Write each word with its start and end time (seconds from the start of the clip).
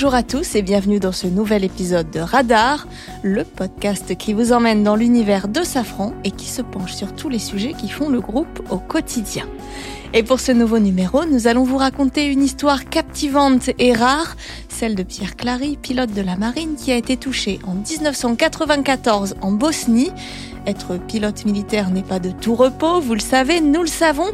Bonjour 0.00 0.14
à 0.14 0.22
tous 0.22 0.54
et 0.54 0.62
bienvenue 0.62 1.00
dans 1.00 1.10
ce 1.10 1.26
nouvel 1.26 1.64
épisode 1.64 2.08
de 2.12 2.20
Radar, 2.20 2.86
le 3.24 3.42
podcast 3.42 4.16
qui 4.16 4.32
vous 4.32 4.52
emmène 4.52 4.84
dans 4.84 4.94
l'univers 4.94 5.48
de 5.48 5.64
Safran 5.64 6.14
et 6.22 6.30
qui 6.30 6.46
se 6.46 6.62
penche 6.62 6.92
sur 6.92 7.16
tous 7.16 7.28
les 7.28 7.40
sujets 7.40 7.72
qui 7.72 7.88
font 7.88 8.08
le 8.08 8.20
groupe 8.20 8.62
au 8.70 8.78
quotidien. 8.78 9.44
Et 10.14 10.22
pour 10.22 10.38
ce 10.38 10.52
nouveau 10.52 10.78
numéro, 10.78 11.24
nous 11.24 11.48
allons 11.48 11.64
vous 11.64 11.78
raconter 11.78 12.26
une 12.26 12.44
histoire 12.44 12.84
captivante 12.88 13.70
et 13.80 13.92
rare, 13.92 14.36
celle 14.68 14.94
de 14.94 15.02
Pierre 15.02 15.34
Clary, 15.34 15.76
pilote 15.76 16.14
de 16.14 16.22
la 16.22 16.36
marine 16.36 16.76
qui 16.76 16.92
a 16.92 16.96
été 16.96 17.16
touché 17.16 17.58
en 17.66 17.74
1994 17.74 19.34
en 19.40 19.50
Bosnie. 19.50 20.12
Être 20.68 20.98
pilote 20.98 21.46
militaire 21.46 21.88
n'est 21.88 22.02
pas 22.02 22.18
de 22.18 22.30
tout 22.30 22.54
repos, 22.54 23.00
vous 23.00 23.14
le 23.14 23.20
savez, 23.20 23.62
nous 23.62 23.80
le 23.80 23.86
savons, 23.86 24.28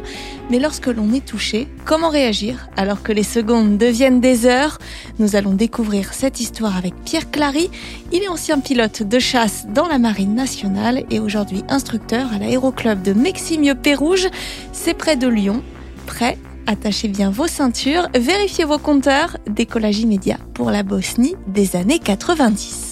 mais 0.51 0.59
lorsque 0.59 0.87
l'on 0.87 1.13
est 1.13 1.25
touché, 1.25 1.65
comment 1.85 2.09
réagir 2.09 2.67
alors 2.75 3.03
que 3.03 3.13
les 3.13 3.23
secondes 3.23 3.77
deviennent 3.77 4.19
des 4.19 4.45
heures? 4.45 4.77
Nous 5.17 5.37
allons 5.37 5.53
découvrir 5.53 6.13
cette 6.13 6.41
histoire 6.41 6.75
avec 6.75 6.93
Pierre 7.05 7.31
Clary. 7.31 7.71
Il 8.11 8.21
est 8.21 8.27
ancien 8.27 8.59
pilote 8.59 9.01
de 9.01 9.17
chasse 9.17 9.65
dans 9.73 9.87
la 9.87 9.97
marine 9.97 10.35
nationale 10.35 11.05
et 11.09 11.21
aujourd'hui 11.21 11.63
instructeur 11.69 12.33
à 12.33 12.37
l'aéroclub 12.37 13.01
de 13.01 13.13
Meximieux-Pérouge. 13.13 14.27
C'est 14.73 14.93
près 14.93 15.15
de 15.15 15.29
Lyon. 15.29 15.63
Prêt 16.05 16.37
Attachez 16.67 17.07
bien 17.07 17.29
vos 17.29 17.47
ceintures, 17.47 18.09
vérifiez 18.13 18.65
vos 18.65 18.79
compteurs, 18.79 19.37
décollage 19.47 19.99
immédiat 19.99 20.39
pour 20.53 20.69
la 20.69 20.83
Bosnie 20.83 21.35
des 21.47 21.77
années 21.77 21.99
90. 21.99 22.84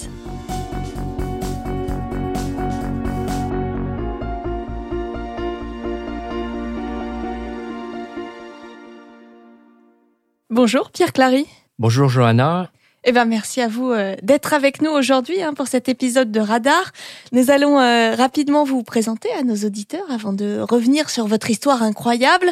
Bonjour 10.53 10.91
Pierre 10.91 11.13
Clary. 11.13 11.47
Bonjour 11.79 12.09
Johanna. 12.09 12.69
Eh 13.05 13.11
ben 13.11 13.25
merci 13.25 13.59
à 13.59 13.67
vous 13.67 13.89
euh, 13.89 14.15
d'être 14.21 14.53
avec 14.53 14.83
nous 14.83 14.91
aujourd'hui 14.91 15.41
hein, 15.41 15.55
pour 15.55 15.65
cet 15.65 15.89
épisode 15.89 16.31
de 16.31 16.39
Radar. 16.39 16.91
Nous 17.31 17.49
allons 17.49 17.79
euh, 17.79 18.13
rapidement 18.13 18.63
vous 18.63 18.83
présenter 18.83 19.29
à 19.31 19.41
nos 19.41 19.55
auditeurs 19.55 20.05
avant 20.11 20.31
de 20.31 20.59
revenir 20.59 21.09
sur 21.09 21.25
votre 21.25 21.49
histoire 21.49 21.81
incroyable. 21.81 22.51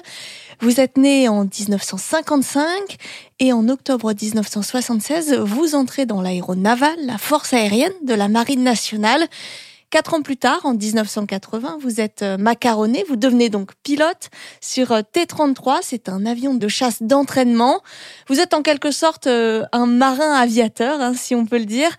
Vous 0.62 0.80
êtes 0.80 0.98
né 0.98 1.30
en 1.30 1.44
1955 1.44 2.98
et 3.38 3.54
en 3.54 3.70
octobre 3.70 4.12
1976, 4.20 5.36
vous 5.36 5.76
entrez 5.76 6.08
dans 6.08 6.24
l'aéronaval, 6.24 6.96
la 7.06 7.20
force 7.20 7.54
aérienne 7.54 7.94
de 8.04 8.16
la 8.16 8.30
Marine 8.30 8.64
nationale. 8.64 9.28
Quatre 9.92 10.14
ans 10.14 10.22
plus 10.22 10.38
tard, 10.38 10.62
en 10.64 10.74
1980, 10.74 11.80
vous 11.82 12.00
êtes 12.00 12.22
euh, 12.22 12.38
macaroné, 12.38 13.04
vous 13.10 13.18
devenez 13.18 13.50
donc 13.50 13.72
pilote 13.84 14.30
sur 14.62 14.94
euh, 14.94 15.02
T-33, 15.02 15.80
c'est 15.82 16.08
un 16.08 16.26
avion 16.26 16.54
de 16.54 16.68
chasse 16.70 17.04
d'entraînement. 17.04 17.82
Vous 18.30 18.40
êtes 18.40 18.54
en 18.54 18.62
quelque 18.62 18.92
sorte 18.92 19.28
euh, 19.28 19.66
un 19.74 19.88
marin 19.88 20.32
aviateur, 20.32 21.02
hein, 21.02 21.12
si 21.14 21.36
on 21.36 21.46
peut 21.46 21.58
le 21.58 21.66
dire, 21.66 21.90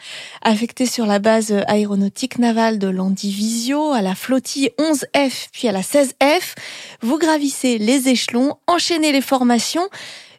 affecté 0.40 0.86
sur 0.86 1.04
la 1.04 1.18
base 1.18 1.52
aéronautique 1.66 2.38
navale 2.38 2.78
de 2.78 2.88
Landivisio, 2.88 3.92
à 3.92 4.00
la 4.00 4.14
flottille 4.14 4.70
11F, 4.78 5.48
puis 5.52 5.68
à 5.68 5.72
la 5.72 5.82
16F. 5.82 6.54
Vous 7.02 7.18
gravissez 7.18 7.76
les 7.76 8.08
échelons, 8.08 8.54
enchaînez 8.68 9.12
les 9.12 9.20
formations. 9.20 9.86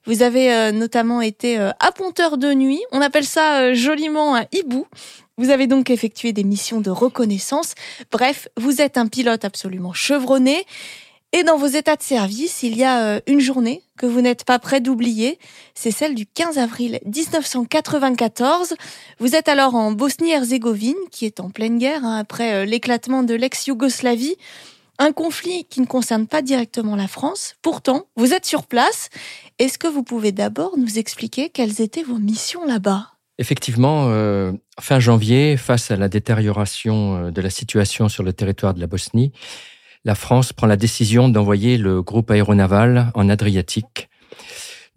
Vous 0.05 0.21
avez 0.21 0.73
notamment 0.73 1.21
été 1.21 1.57
apponteur 1.79 2.37
de 2.37 2.53
nuit. 2.53 2.81
On 2.91 2.99
appelle 2.99 3.23
ça 3.23 3.73
joliment 3.73 4.35
un 4.35 4.43
hibou. 4.51 4.85
Vous 5.38 5.50
avez 5.50 5.66
donc 5.66 5.89
effectué 5.89 6.31
des 6.31 6.44
missions 6.44 6.80
de 6.80 6.92
reconnaissance. 6.92 7.73
Bref, 8.12 8.48
vous 8.56 8.81
êtes 8.81 8.98
un 8.98 9.08
pilote 9.08 9.45
absolument 9.45 9.94
chevronné. 9.94 10.66
Et 11.36 11.42
dans 11.42 11.58
vos 11.58 11.66
états 11.66 11.95
de 11.95 12.03
service, 12.03 12.62
il 12.62 12.78
y 12.78 12.84
a 12.84 13.03
euh, 13.03 13.20
une 13.26 13.39
journée 13.39 13.82
que 13.98 14.05
vous 14.05 14.22
n'êtes 14.22 14.45
pas 14.45 14.60
prêt 14.60 14.82
d'oublier. 14.82 15.39
C'est 15.73 15.89
celle 15.89 16.14
du 16.14 16.27
15 16.27 16.60
avril 16.60 16.99
1994. 17.05 18.76
Vous 19.17 19.36
êtes 19.36 19.48
alors 19.48 19.73
en 19.73 19.92
Bosnie-Herzégovine, 19.92 20.93
qui 21.10 21.26
est 21.26 21.39
en 21.39 21.49
pleine 21.49 21.80
guerre 21.80 22.05
hein, 22.05 22.20
après 22.20 22.54
euh, 22.54 22.66
l'éclatement 22.66 23.23
de 23.23 23.33
l'ex-Yougoslavie. 23.33 24.36
Un 24.99 25.11
conflit 25.11 25.66
qui 25.66 25.82
ne 25.82 25.88
concerne 25.88 26.27
pas 26.27 26.43
directement 26.43 26.95
la 26.95 27.08
France. 27.08 27.55
Pourtant, 27.64 28.05
vous 28.16 28.36
êtes 28.36 28.45
sur 28.45 28.67
place. 28.67 29.10
Est-ce 29.58 29.80
que 29.80 29.88
vous 29.88 30.04
pouvez 30.04 30.32
d'abord 30.32 30.77
nous 30.77 30.99
expliquer 30.99 31.49
quelles 31.49 31.82
étaient 31.82 32.04
vos 32.04 32.20
missions 32.20 32.64
là-bas? 32.64 33.12
Effectivement, 33.39 34.10
euh, 34.10 34.52
fin 34.80 34.99
janvier, 34.99 35.58
face 35.58 35.89
à 35.89 35.95
la 35.95 36.08
détérioration 36.08 37.16
euh, 37.16 37.32
de 37.32 37.42
la 37.42 37.49
situation 37.49 38.08
sur 38.08 38.21
le 38.21 38.32
territoire 38.32 38.76
de 38.76 38.80
la 38.80 38.86
Bosnie, 38.86 39.32
la 40.05 40.14
France 40.14 40.54
prend 40.54 40.67
la 40.67 40.76
décision 40.76 41.30
d'envoyer 41.30 41.77
le 41.77 42.04
groupe 42.04 42.30
aéronaval 42.30 43.11
en 43.16 43.30
Adriatique. 43.30 44.10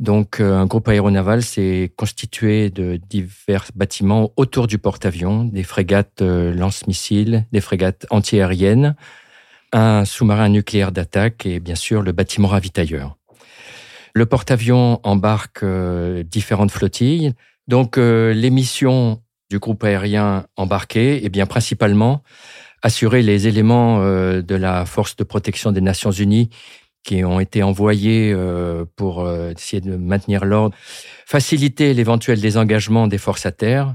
Donc, 0.01 0.41
euh, 0.41 0.55
un 0.55 0.67
groupe 0.67 0.87
aéronaval, 0.89 1.43
c'est 1.43 1.91
constitué 1.97 2.69
de 2.69 3.01
divers 3.09 3.71
bâtiments 3.75 4.31
autour 4.37 4.67
du 4.67 4.77
porte-avions, 4.77 5.45
des 5.45 5.63
frégates 5.63 6.21
lance-missiles, 6.21 7.47
des 7.53 7.63
frégates 7.63 8.07
antiaériennes, 8.11 8.97
un 9.73 10.05
sous-marin 10.05 10.51
nucléaire 10.51 10.93
d'attaque 10.93 11.47
et 11.47 11.59
bien 11.59 11.75
sûr 11.75 12.03
le 12.03 12.13
bâtiment 12.13 12.49
ravitailleur. 12.49 13.17
Le 14.13 14.27
porte-avions 14.27 15.01
embarque 15.05 15.65
différentes 16.25 16.71
flottilles, 16.71 17.33
donc 17.69 17.99
euh, 17.99 18.32
les 18.32 18.50
missions 18.50 19.22
du 19.50 19.59
groupe 19.59 19.84
aérien 19.84 20.47
embarqué, 20.56 21.21
eh 21.22 21.28
bien 21.28 21.47
principalement 21.47 22.22
assurer 22.82 23.22
les 23.22 23.47
éléments 23.47 24.00
euh, 24.00 24.43
de 24.43 24.54
la 24.54 24.84
force 24.84 25.16
de 25.16 25.25
protection 25.25 25.72
des 25.72 25.81
Nations 25.81 26.10
Unies 26.10 26.50
qui 27.04 27.25
ont 27.25 27.38
été 27.38 27.62
envoyés 27.62 28.32
euh, 28.34 28.84
pour 28.97 29.28
essayer 29.31 29.81
de 29.81 29.97
maintenir 29.97 30.44
l'ordre, 30.44 30.75
faciliter 31.25 31.94
l'éventuel 31.94 32.41
désengagement 32.41 33.06
des 33.06 33.19
forces 33.19 33.47
à 33.47 33.53
terre, 33.53 33.94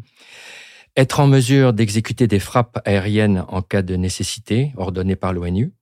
être 0.95 1.19
en 1.19 1.27
mesure 1.27 1.73
d'exécuter 1.73 2.27
des 2.27 2.39
frappes 2.39 2.79
aériennes 2.85 3.43
en 3.49 3.61
cas 3.61 3.81
de 3.81 3.95
nécessité 3.95 4.71
ordonnées 4.77 5.17
par 5.17 5.33
l'ONU. 5.33 5.73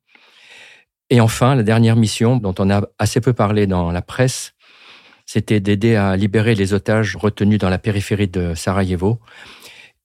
Et 1.12 1.22
enfin, 1.22 1.56
la 1.56 1.64
dernière 1.64 1.96
mission 1.96 2.38
dont 2.38 2.54
on 2.60 2.70
a 2.70 2.82
assez 3.00 3.22
peu 3.22 3.34
parlé 3.34 3.66
dans 3.66 3.92
la 3.92 4.02
presse, 4.02 4.54
c'était 5.32 5.60
d'aider 5.60 5.96
à 5.96 6.16
libérer 6.16 6.56
les 6.56 6.74
otages 6.74 7.16
retenus 7.16 7.60
dans 7.60 7.70
la 7.70 7.78
périphérie 7.78 8.28
de 8.28 8.56
Sarajevo. 8.56 9.20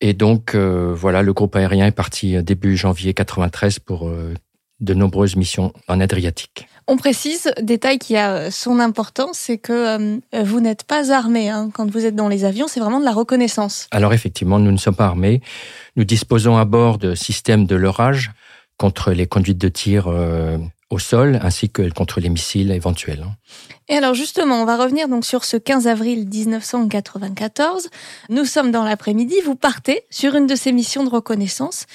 Et 0.02 0.12
donc, 0.12 0.54
euh, 0.54 0.92
voilà, 0.94 1.22
le 1.22 1.32
groupe 1.32 1.56
aérien 1.56 1.86
est 1.86 1.92
parti 1.92 2.42
début 2.42 2.76
janvier 2.76 3.14
93 3.14 3.78
pour 3.78 4.06
euh, 4.06 4.34
de 4.80 4.92
nombreuses 4.92 5.36
missions 5.36 5.72
en 5.88 5.98
Adriatique. 6.00 6.68
On 6.86 6.98
précise, 6.98 7.50
détail 7.62 7.98
qui 7.98 8.18
a 8.18 8.50
son 8.50 8.78
importance, 8.80 9.38
c'est 9.38 9.56
que 9.56 9.72
euh, 9.72 10.20
vous 10.42 10.60
n'êtes 10.60 10.82
pas 10.84 11.10
armé. 11.10 11.48
Hein. 11.48 11.70
Quand 11.72 11.90
vous 11.90 12.04
êtes 12.04 12.16
dans 12.16 12.28
les 12.28 12.44
avions, 12.44 12.68
c'est 12.68 12.80
vraiment 12.80 13.00
de 13.00 13.06
la 13.06 13.14
reconnaissance. 13.14 13.88
Alors 13.92 14.12
effectivement, 14.12 14.58
nous 14.58 14.72
ne 14.72 14.76
sommes 14.76 14.94
pas 14.94 15.06
armés. 15.06 15.40
Nous 15.96 16.04
disposons 16.04 16.58
à 16.58 16.66
bord 16.66 16.98
de 16.98 17.14
systèmes 17.14 17.64
de 17.64 17.76
leurrage 17.76 18.32
contre 18.76 19.12
les 19.12 19.26
conduites 19.26 19.56
de 19.56 19.68
tir 19.68 20.06
au 20.90 20.98
sol 20.98 21.38
ainsi 21.42 21.70
que 21.70 21.88
contre 21.90 22.20
les 22.20 22.28
missiles 22.28 22.70
éventuels. 22.70 23.24
Et 23.88 23.96
alors 23.96 24.14
justement, 24.14 24.62
on 24.62 24.64
va 24.64 24.76
revenir 24.76 25.08
donc 25.08 25.24
sur 25.24 25.44
ce 25.44 25.56
15 25.56 25.86
avril 25.86 26.26
1994. 26.28 27.88
Nous 28.30 28.44
sommes 28.44 28.70
dans 28.70 28.84
l'après-midi, 28.84 29.36
vous 29.44 29.56
partez 29.56 30.02
sur 30.10 30.34
une 30.34 30.46
de 30.46 30.54
ces 30.54 30.72
missions 30.72 31.04
de 31.04 31.10
reconnaissance. 31.10 31.86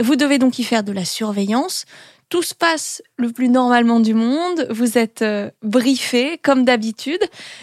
Vous 0.00 0.16
devez 0.16 0.38
donc 0.38 0.58
y 0.58 0.64
faire 0.64 0.82
de 0.82 0.92
la 0.92 1.04
surveillance. 1.04 1.84
Tout 2.28 2.42
se 2.42 2.54
passe 2.54 3.02
le 3.16 3.30
plus 3.30 3.48
normalement 3.48 4.00
du 4.00 4.12
monde. 4.12 4.66
Vous 4.70 4.98
êtes 4.98 5.22
euh, 5.22 5.50
briefé 5.62 6.38
comme 6.38 6.64
d'habitude. 6.64 7.20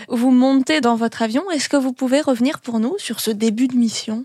Vous 0.07 0.31
montez 0.31 0.79
dans 0.79 0.95
votre 0.95 1.21
avion. 1.21 1.43
Est-ce 1.51 1.67
que 1.67 1.75
vous 1.75 1.91
pouvez 1.91 2.21
revenir 2.21 2.61
pour 2.61 2.79
nous 2.79 2.95
sur 2.97 3.19
ce 3.19 3.31
début 3.31 3.67
de 3.67 3.75
mission? 3.75 4.23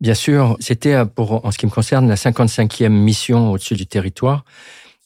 Bien 0.00 0.14
sûr, 0.14 0.56
c'était 0.58 0.94
euh, 0.94 1.04
pour 1.04 1.46
en 1.46 1.52
ce 1.52 1.58
qui 1.58 1.66
me 1.66 1.70
concerne 1.70 2.08
la 2.08 2.16
55e 2.16 2.88
mission 2.88 3.52
au-dessus 3.52 3.76
du 3.76 3.86
territoire. 3.86 4.44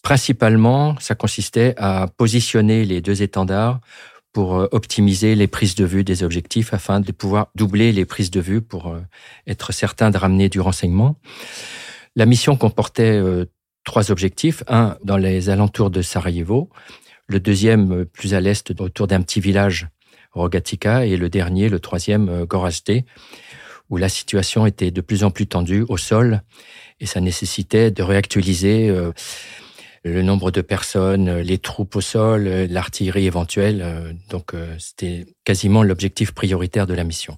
Principalement, 0.07 0.95
ça 1.01 1.17
consistait 1.17 1.75
à 1.79 2.07
positionner 2.17 2.85
les 2.85 3.01
deux 3.01 3.23
étendards 3.23 3.81
pour 4.33 4.55
euh, 4.55 4.69
optimiser 4.71 5.35
les 5.35 5.49
prises 5.49 5.75
de 5.75 5.85
vue 5.85 6.05
des 6.05 6.23
objectifs 6.23 6.73
afin 6.73 7.01
de 7.01 7.11
pouvoir 7.11 7.49
doubler 7.57 7.91
les 7.91 8.05
prises 8.05 8.31
de 8.31 8.39
vue 8.39 8.61
pour 8.61 8.87
euh, 8.87 9.01
être 9.49 9.73
certain 9.73 10.11
de 10.11 10.17
ramener 10.17 10.49
du 10.49 10.61
renseignement. 10.61 11.17
La 12.15 12.25
mission 12.25 12.55
comportait 12.55 13.17
euh, 13.17 13.47
trois 13.83 14.13
objectifs. 14.13 14.63
Un, 14.69 14.97
dans 15.03 15.17
les 15.17 15.51
alentours 15.51 15.91
de 15.91 16.03
Sarajevo. 16.03 16.71
Le 17.27 17.41
deuxième, 17.41 18.05
plus 18.05 18.33
à 18.33 18.41
l'est, 18.41 18.81
autour 18.81 19.09
d'un 19.09 19.23
petit 19.23 19.41
village, 19.41 19.89
Rogatica. 20.31 21.05
Et 21.05 21.17
le 21.17 21.29
dernier, 21.29 21.69
le 21.69 21.81
troisième, 21.81 22.45
Gorazde, 22.45 23.03
où 23.91 23.97
la 23.97 24.09
situation 24.09 24.67
était 24.67 24.93
de 24.93 25.01
plus 25.01 25.25
en 25.25 25.33
plus 25.33 25.49
tendue 25.49 25.85
au 25.89 25.97
sol. 25.97 26.43
Et 27.01 27.07
ça 27.07 27.21
nécessitait 27.21 27.91
de 27.91 28.05
réactualiser 28.05 28.95
le 30.13 30.23
nombre 30.23 30.51
de 30.51 30.61
personnes, 30.61 31.39
les 31.39 31.59
troupes 31.59 31.97
au 31.97 32.01
sol, 32.01 32.45
l'artillerie 32.45 33.27
éventuelle. 33.27 33.83
Euh, 33.83 34.13
donc 34.31 34.55
euh, 34.55 34.75
c'était 34.79 35.27
quasiment 35.45 35.83
l'objectif 35.83 36.33
prioritaire 36.33 36.87
de 36.87 36.95
la 36.95 37.05
mission. 37.05 37.37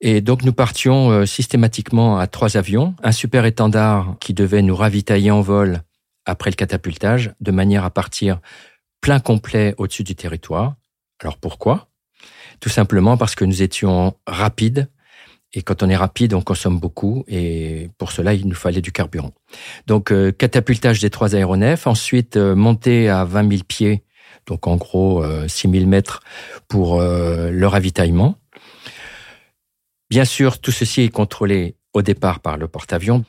Et 0.00 0.20
donc 0.20 0.42
nous 0.42 0.52
partions 0.52 1.10
euh, 1.10 1.26
systématiquement 1.26 2.18
à 2.18 2.26
trois 2.26 2.56
avions, 2.56 2.94
un 3.02 3.12
super 3.12 3.44
étendard 3.44 4.16
qui 4.20 4.34
devait 4.34 4.62
nous 4.62 4.76
ravitailler 4.76 5.30
en 5.30 5.40
vol 5.40 5.82
après 6.24 6.50
le 6.50 6.56
catapultage, 6.56 7.32
de 7.40 7.50
manière 7.50 7.84
à 7.84 7.90
partir 7.90 8.40
plein 9.00 9.20
complet 9.20 9.74
au-dessus 9.78 10.02
du 10.02 10.14
territoire. 10.14 10.74
Alors 11.20 11.38
pourquoi? 11.38 11.88
Tout 12.60 12.68
simplement 12.68 13.16
parce 13.16 13.34
que 13.34 13.44
nous 13.44 13.62
étions 13.62 14.14
rapides, 14.26 14.88
Et 15.52 15.62
quand 15.62 15.82
on 15.82 15.88
est 15.88 15.96
rapide, 15.96 16.34
on 16.34 16.42
consomme 16.42 16.78
beaucoup 16.78 17.24
et 17.28 17.88
pour 17.98 18.12
cela, 18.12 18.34
il 18.34 18.46
nous 18.46 18.54
fallait 18.54 18.82
du 18.82 18.92
carburant. 18.92 19.32
Donc, 19.86 20.12
euh, 20.12 20.32
catapultage 20.32 21.00
des 21.00 21.10
trois 21.10 21.34
aéronefs, 21.34 21.86
ensuite 21.86 22.36
euh, 22.36 22.54
montée 22.54 23.08
à 23.08 23.24
20 23.24 23.50
000 23.50 23.62
pieds, 23.66 24.04
donc 24.46 24.66
en 24.66 24.76
gros 24.76 25.24
6 25.48 25.70
000 25.70 25.86
mètres 25.86 26.20
pour 26.68 27.00
le 27.00 27.66
ravitaillement. 27.66 28.36
Bien 30.08 30.24
sûr, 30.24 30.60
tout 30.60 30.70
ceci 30.70 31.02
est 31.02 31.08
contrôlé 31.08 31.74
au 31.94 32.02
départ 32.02 32.38
par 32.38 32.56
le 32.56 32.68
porte-avions. 32.68 33.24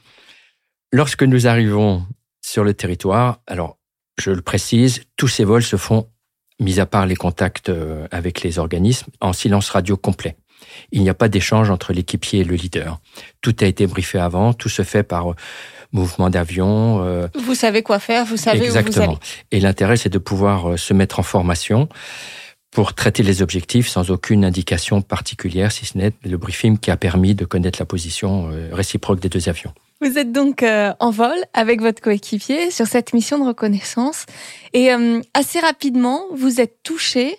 Lorsque 0.91 1.23
nous 1.23 1.47
arrivons 1.47 2.05
sur 2.41 2.63
le 2.63 2.73
territoire, 2.73 3.41
alors 3.47 3.77
je 4.17 4.31
le 4.31 4.41
précise, 4.41 5.03
tous 5.15 5.27
ces 5.27 5.43
vols 5.43 5.63
se 5.63 5.75
font, 5.75 6.09
mis 6.59 6.79
à 6.79 6.85
part 6.85 7.05
les 7.05 7.15
contacts 7.15 7.69
euh, 7.69 8.07
avec 8.11 8.41
les 8.41 8.59
organismes, 8.59 9.11
en 9.21 9.33
silence 9.33 9.69
radio 9.69 9.97
complet. 9.97 10.37
Il 10.91 11.01
n'y 11.01 11.09
a 11.09 11.13
pas 11.13 11.27
d'échange 11.27 11.69
entre 11.69 11.93
l'équipier 11.93 12.41
et 12.41 12.43
le 12.43 12.55
leader. 12.55 12.99
Tout 13.41 13.55
a 13.61 13.65
été 13.65 13.87
briefé 13.87 14.19
avant, 14.19 14.53
tout 14.53 14.69
se 14.69 14.83
fait 14.83 15.03
par 15.03 15.31
euh, 15.31 15.35
mouvement 15.91 16.29
d'avion. 16.29 17.03
Euh, 17.03 17.27
vous 17.35 17.55
savez 17.55 17.83
quoi 17.83 17.99
faire, 17.99 18.25
vous 18.25 18.37
savez 18.37 18.65
Exactement. 18.65 19.05
où 19.05 19.07
vous 19.07 19.11
allez. 19.11 19.19
Et 19.51 19.59
l'intérêt, 19.59 19.97
c'est 19.97 20.09
de 20.09 20.19
pouvoir 20.19 20.77
se 20.77 20.93
mettre 20.93 21.19
en 21.19 21.23
formation 21.23 21.89
pour 22.71 22.93
traiter 22.93 23.23
les 23.23 23.41
objectifs 23.41 23.87
sans 23.87 24.11
aucune 24.11 24.45
indication 24.45 25.01
particulière, 25.01 25.71
si 25.71 25.85
ce 25.85 25.97
n'est 25.97 26.11
le 26.23 26.37
briefing 26.37 26.77
qui 26.77 26.91
a 26.91 26.97
permis 26.97 27.33
de 27.33 27.45
connaître 27.45 27.79
la 27.79 27.85
position 27.85 28.51
réciproque 28.71 29.19
des 29.19 29.29
deux 29.29 29.49
avions. 29.49 29.73
Vous 29.99 30.19
êtes 30.19 30.31
donc 30.31 30.61
euh, 30.61 30.93
en 30.99 31.09
vol 31.09 31.35
avec 31.53 31.81
votre 31.81 32.01
coéquipier 32.01 32.69
sur 32.69 32.85
cette 32.85 33.13
mission 33.13 33.39
de 33.39 33.47
reconnaissance 33.47 34.25
et 34.73 34.93
euh, 34.93 35.21
assez 35.33 35.59
rapidement, 35.59 36.25
vous 36.33 36.61
êtes 36.61 36.83
touché. 36.83 37.37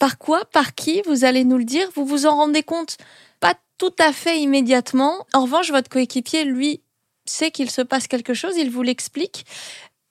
Par 0.00 0.18
quoi 0.18 0.44
Par 0.52 0.74
qui 0.74 1.02
Vous 1.06 1.24
allez 1.24 1.44
nous 1.44 1.58
le 1.58 1.64
dire? 1.64 1.88
Vous 1.94 2.04
vous 2.04 2.26
en 2.26 2.34
rendez 2.34 2.64
compte? 2.64 2.96
Pas 3.38 3.54
tout 3.78 3.94
à 4.00 4.12
fait 4.12 4.40
immédiatement. 4.40 5.14
En 5.32 5.42
revanche, 5.44 5.70
votre 5.70 5.88
coéquipier, 5.88 6.44
lui, 6.44 6.80
sait 7.24 7.52
qu'il 7.52 7.70
se 7.70 7.82
passe 7.82 8.08
quelque 8.08 8.34
chose, 8.34 8.54
il 8.56 8.70
vous 8.70 8.82
l'explique. 8.82 9.46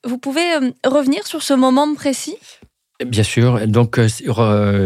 Vous 0.05 0.17
pouvez 0.17 0.53
euh, 0.53 0.71
revenir 0.85 1.27
sur 1.27 1.43
ce 1.43 1.53
moment 1.53 1.93
précis? 1.93 2.37
Bien 3.05 3.23
sûr. 3.23 3.67
Donc, 3.67 3.99
sur 4.07 4.37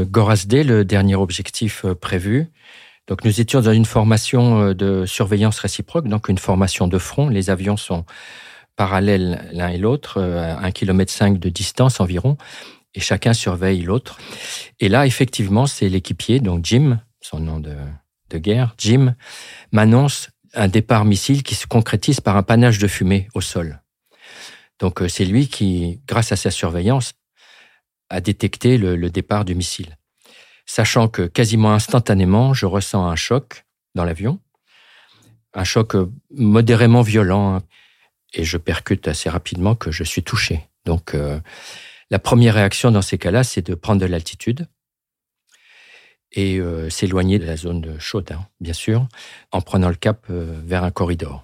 Gorazde, 0.10 0.54
le 0.54 0.84
dernier 0.84 1.16
objectif 1.16 1.86
prévu, 2.00 2.52
donc 3.08 3.26
nous 3.26 3.42
étions 3.42 3.62
dans 3.62 3.74
une 3.74 3.86
formation 3.86 4.62
euh, 4.62 4.74
de 4.74 5.06
surveillance 5.06 5.60
réciproque, 5.60 6.08
donc 6.08 6.30
une 6.30 6.38
formation 6.38 6.88
de 6.88 6.98
front. 6.98 7.28
Les 7.28 7.50
avions 7.50 7.78
sont 7.78 8.06
parallèles 8.76 9.50
l'un 9.52 9.68
et 9.68 9.78
l'autre, 9.78 10.20
euh, 10.20 10.56
à 10.56 10.66
un 10.66 10.72
kilomètre 10.72 11.12
cinq 11.12 11.38
de 11.38 11.50
distance 11.50 12.00
environ, 12.00 12.38
et 12.94 13.00
chacun 13.00 13.34
surveille 13.34 13.82
l'autre. 13.82 14.20
Et 14.80 14.90
là, 14.90 15.06
effectivement, 15.06 15.68
c'est 15.68 15.90
l'équipier, 15.90 16.40
donc 16.40 16.66
Jim, 16.66 17.00
son 17.22 17.40
nom 17.40 17.60
de, 17.60 17.76
de 18.30 18.38
guerre, 18.38 18.76
Jim, 18.78 19.16
m'annonce 19.72 20.30
un 20.54 20.68
départ 20.68 21.06
missile 21.06 21.44
qui 21.44 21.56
se 21.56 21.66
concrétise 21.66 22.22
par 22.22 22.38
un 22.38 22.44
panache 22.44 22.78
de 22.78 22.88
fumée 22.88 23.28
au 23.34 23.42
sol. 23.42 23.82
Donc 24.80 25.02
euh, 25.02 25.08
c'est 25.08 25.26
lui 25.26 25.48
qui, 25.48 26.02
grâce 26.08 26.32
à 26.32 26.36
sa 26.36 26.52
surveillance, 26.52 27.14
a 28.10 28.22
détecté 28.22 28.78
le, 28.78 28.96
le 28.96 29.10
départ 29.10 29.46
du 29.46 29.56
missile 29.56 29.98
sachant 30.66 31.08
que 31.08 31.24
quasiment 31.24 31.74
instantanément, 31.74 32.54
je 32.54 32.66
ressens 32.66 33.06
un 33.06 33.16
choc 33.16 33.66
dans 33.96 34.04
l'avion, 34.04 34.40
un 35.54 35.64
choc 35.64 35.96
euh, 35.96 36.12
modérément 36.32 37.02
violent, 37.02 37.56
hein, 37.56 37.64
et 38.34 38.44
je 38.44 38.58
percute 38.58 39.08
assez 39.08 39.30
rapidement 39.30 39.76
que 39.76 39.92
je 39.92 40.04
suis 40.04 40.24
touché. 40.24 40.68
Donc, 40.86 41.14
euh, 41.14 41.40
la 42.14 42.20
première 42.20 42.54
réaction 42.54 42.92
dans 42.92 43.02
ces 43.02 43.18
cas-là, 43.18 43.44
c'est 43.44 43.66
de 43.66 43.74
prendre 43.74 44.00
de 44.00 44.06
l'altitude 44.06 44.68
et 46.32 46.60
euh, 46.60 46.88
s'éloigner 46.92 47.40
de 47.40 47.46
la 47.46 47.58
zone 47.58 47.96
chaude, 47.98 48.32
hein, 48.32 48.46
bien 48.60 48.74
sûr, 48.74 49.08
en 49.52 49.62
prenant 49.62 49.90
le 49.90 49.96
cap 49.96 50.28
vers 50.30 50.84
un 50.84 50.92
corridor. 50.92 51.44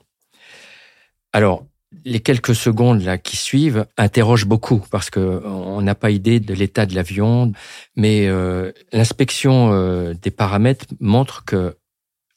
Alors, 1.33 1.65
les 2.05 2.19
quelques 2.19 2.53
secondes 2.53 3.03
qui 3.23 3.35
suivent 3.35 3.87
interrogent 3.97 4.45
beaucoup 4.45 4.85
parce 4.91 5.09
que 5.09 5.41
on 5.43 5.81
n'a 5.81 5.95
pas 5.95 6.11
idée 6.11 6.39
de 6.39 6.53
l'état 6.53 6.85
de 6.85 6.93
l'avion, 6.93 7.51
mais 7.95 8.27
euh, 8.27 8.71
l'inspection 8.91 9.73
euh, 9.73 10.13
des 10.13 10.29
paramètres 10.29 10.85
montre 10.99 11.45
que 11.45 11.77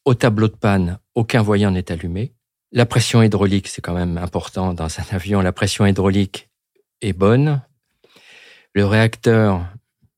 au 0.06 0.14
tableau 0.14 0.49
de 0.49 0.56
panne, 0.56 0.99
aucun 1.14 1.43
voyant 1.43 1.70
n'est 1.70 1.93
allumé. 1.93 2.32
La 2.73 2.87
pression 2.87 3.23
hydraulique, 3.23 3.69
c'est 3.69 3.82
quand 3.82 3.93
même 3.93 4.17
important 4.17 4.73
dans 4.73 4.88
un 4.88 5.05
avion. 5.11 5.43
La 5.43 5.52
pression 5.52 5.84
hydraulique 5.84 6.49
est 7.02 7.12
bonne. 7.12 7.61
Le 8.74 8.86
réacteur 8.86 9.66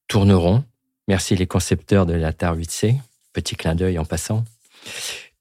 tourne 0.08 0.32
rond. 0.32 0.64
Merci 1.08 1.34
les 1.36 1.46
concepteurs 1.46 2.06
de 2.06 2.14
la 2.14 2.32
TAR 2.32 2.56
8C. 2.56 2.96
Petit 3.32 3.56
clin 3.56 3.74
d'œil 3.74 3.98
en 3.98 4.04
passant. 4.04 4.44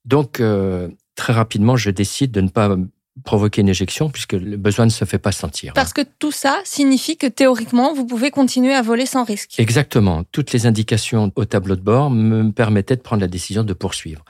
Donc, 0.05 0.39
euh, 0.39 0.89
très 1.15 1.33
rapidement, 1.33 1.77
je 1.77 1.89
décide 1.89 2.31
de 2.31 2.41
ne 2.41 2.49
pas 2.49 2.75
provoquer 3.23 3.61
une 3.61 3.69
éjection 3.69 4.09
puisque 4.09 4.33
le 4.33 4.57
besoin 4.57 4.85
ne 4.85 4.91
se 4.91 5.05
fait 5.05 5.19
pas 5.19 5.31
sentir. 5.31 5.73
Parce 5.73 5.93
que 5.93 6.01
tout 6.17 6.31
ça 6.31 6.59
signifie 6.63 7.15
que 7.15 7.27
théoriquement, 7.27 7.93
vous 7.93 8.05
pouvez 8.05 8.31
continuer 8.31 8.73
à 8.73 8.81
voler 8.81 9.05
sans 9.05 9.23
risque. 9.23 9.59
Exactement. 9.59 10.23
Toutes 10.31 10.51
les 10.51 10.65
indications 10.65 11.31
au 11.35 11.45
tableau 11.45 11.75
de 11.75 11.81
bord 11.81 12.09
me 12.09 12.51
permettaient 12.51 12.95
de 12.95 13.01
prendre 13.01 13.21
la 13.21 13.27
décision 13.27 13.63
de 13.63 13.73
poursuivre. 13.73 14.25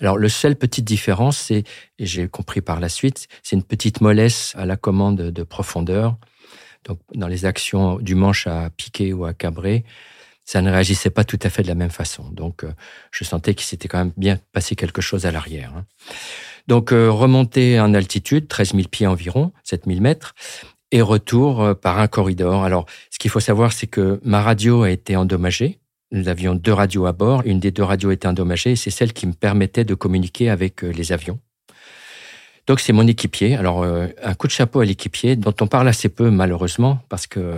Alors, 0.00 0.16
le 0.16 0.30
seul 0.30 0.56
petite 0.56 0.86
différence, 0.86 1.36
c'est, 1.36 1.64
et 1.98 2.06
j'ai 2.06 2.26
compris 2.28 2.62
par 2.62 2.80
la 2.80 2.88
suite, 2.88 3.28
c'est 3.42 3.56
une 3.56 3.62
petite 3.62 4.00
mollesse 4.00 4.54
à 4.56 4.64
la 4.64 4.76
commande 4.76 5.16
de 5.16 5.42
profondeur. 5.42 6.16
Donc, 6.84 6.98
dans 7.14 7.28
les 7.28 7.44
actions 7.44 7.98
du 7.98 8.14
manche 8.14 8.46
à 8.46 8.70
piquer 8.70 9.12
ou 9.12 9.24
à 9.24 9.34
cabrer, 9.34 9.84
ça 10.44 10.60
ne 10.60 10.70
réagissait 10.70 11.10
pas 11.10 11.24
tout 11.24 11.38
à 11.42 11.50
fait 11.50 11.62
de 11.62 11.68
la 11.68 11.74
même 11.74 11.90
façon. 11.90 12.30
Donc, 12.30 12.64
euh, 12.64 12.72
je 13.10 13.24
sentais 13.24 13.54
qu'il 13.54 13.66
s'était 13.66 13.88
quand 13.88 13.98
même 13.98 14.12
bien 14.16 14.38
passé 14.52 14.76
quelque 14.76 15.00
chose 15.00 15.26
à 15.26 15.32
l'arrière. 15.32 15.72
Hein. 15.74 15.84
Donc 16.66 16.92
euh, 16.92 17.10
remonter 17.10 17.78
en 17.78 17.92
altitude, 17.92 18.48
13 18.48 18.72
000 18.74 18.88
pieds 18.88 19.06
environ, 19.06 19.52
7 19.64 19.84
000 19.86 20.00
mètres, 20.00 20.34
et 20.92 21.02
retour 21.02 21.62
euh, 21.62 21.74
par 21.74 21.98
un 21.98 22.08
corridor. 22.08 22.64
Alors 22.64 22.86
ce 23.10 23.18
qu'il 23.18 23.30
faut 23.30 23.40
savoir, 23.40 23.72
c'est 23.72 23.86
que 23.86 24.20
ma 24.24 24.40
radio 24.40 24.82
a 24.82 24.90
été 24.90 25.16
endommagée. 25.16 25.78
Nous 26.10 26.28
avions 26.28 26.54
deux 26.54 26.72
radios 26.72 27.06
à 27.06 27.12
bord. 27.12 27.42
Une 27.44 27.60
des 27.60 27.70
deux 27.70 27.82
radios 27.82 28.10
était 28.12 28.28
endommagée 28.28 28.76
c'est 28.76 28.90
celle 28.90 29.12
qui 29.12 29.26
me 29.26 29.32
permettait 29.32 29.84
de 29.84 29.94
communiquer 29.94 30.48
avec 30.48 30.82
les 30.82 31.12
avions. 31.12 31.38
Donc 32.66 32.80
c'est 32.80 32.92
mon 32.92 33.06
équipier. 33.06 33.56
Alors 33.56 33.84
un 33.84 34.34
coup 34.34 34.46
de 34.46 34.52
chapeau 34.52 34.80
à 34.80 34.84
l'équipier 34.84 35.36
dont 35.36 35.54
on 35.60 35.66
parle 35.66 35.88
assez 35.88 36.08
peu 36.08 36.30
malheureusement 36.30 37.00
parce 37.08 37.26
que 37.26 37.54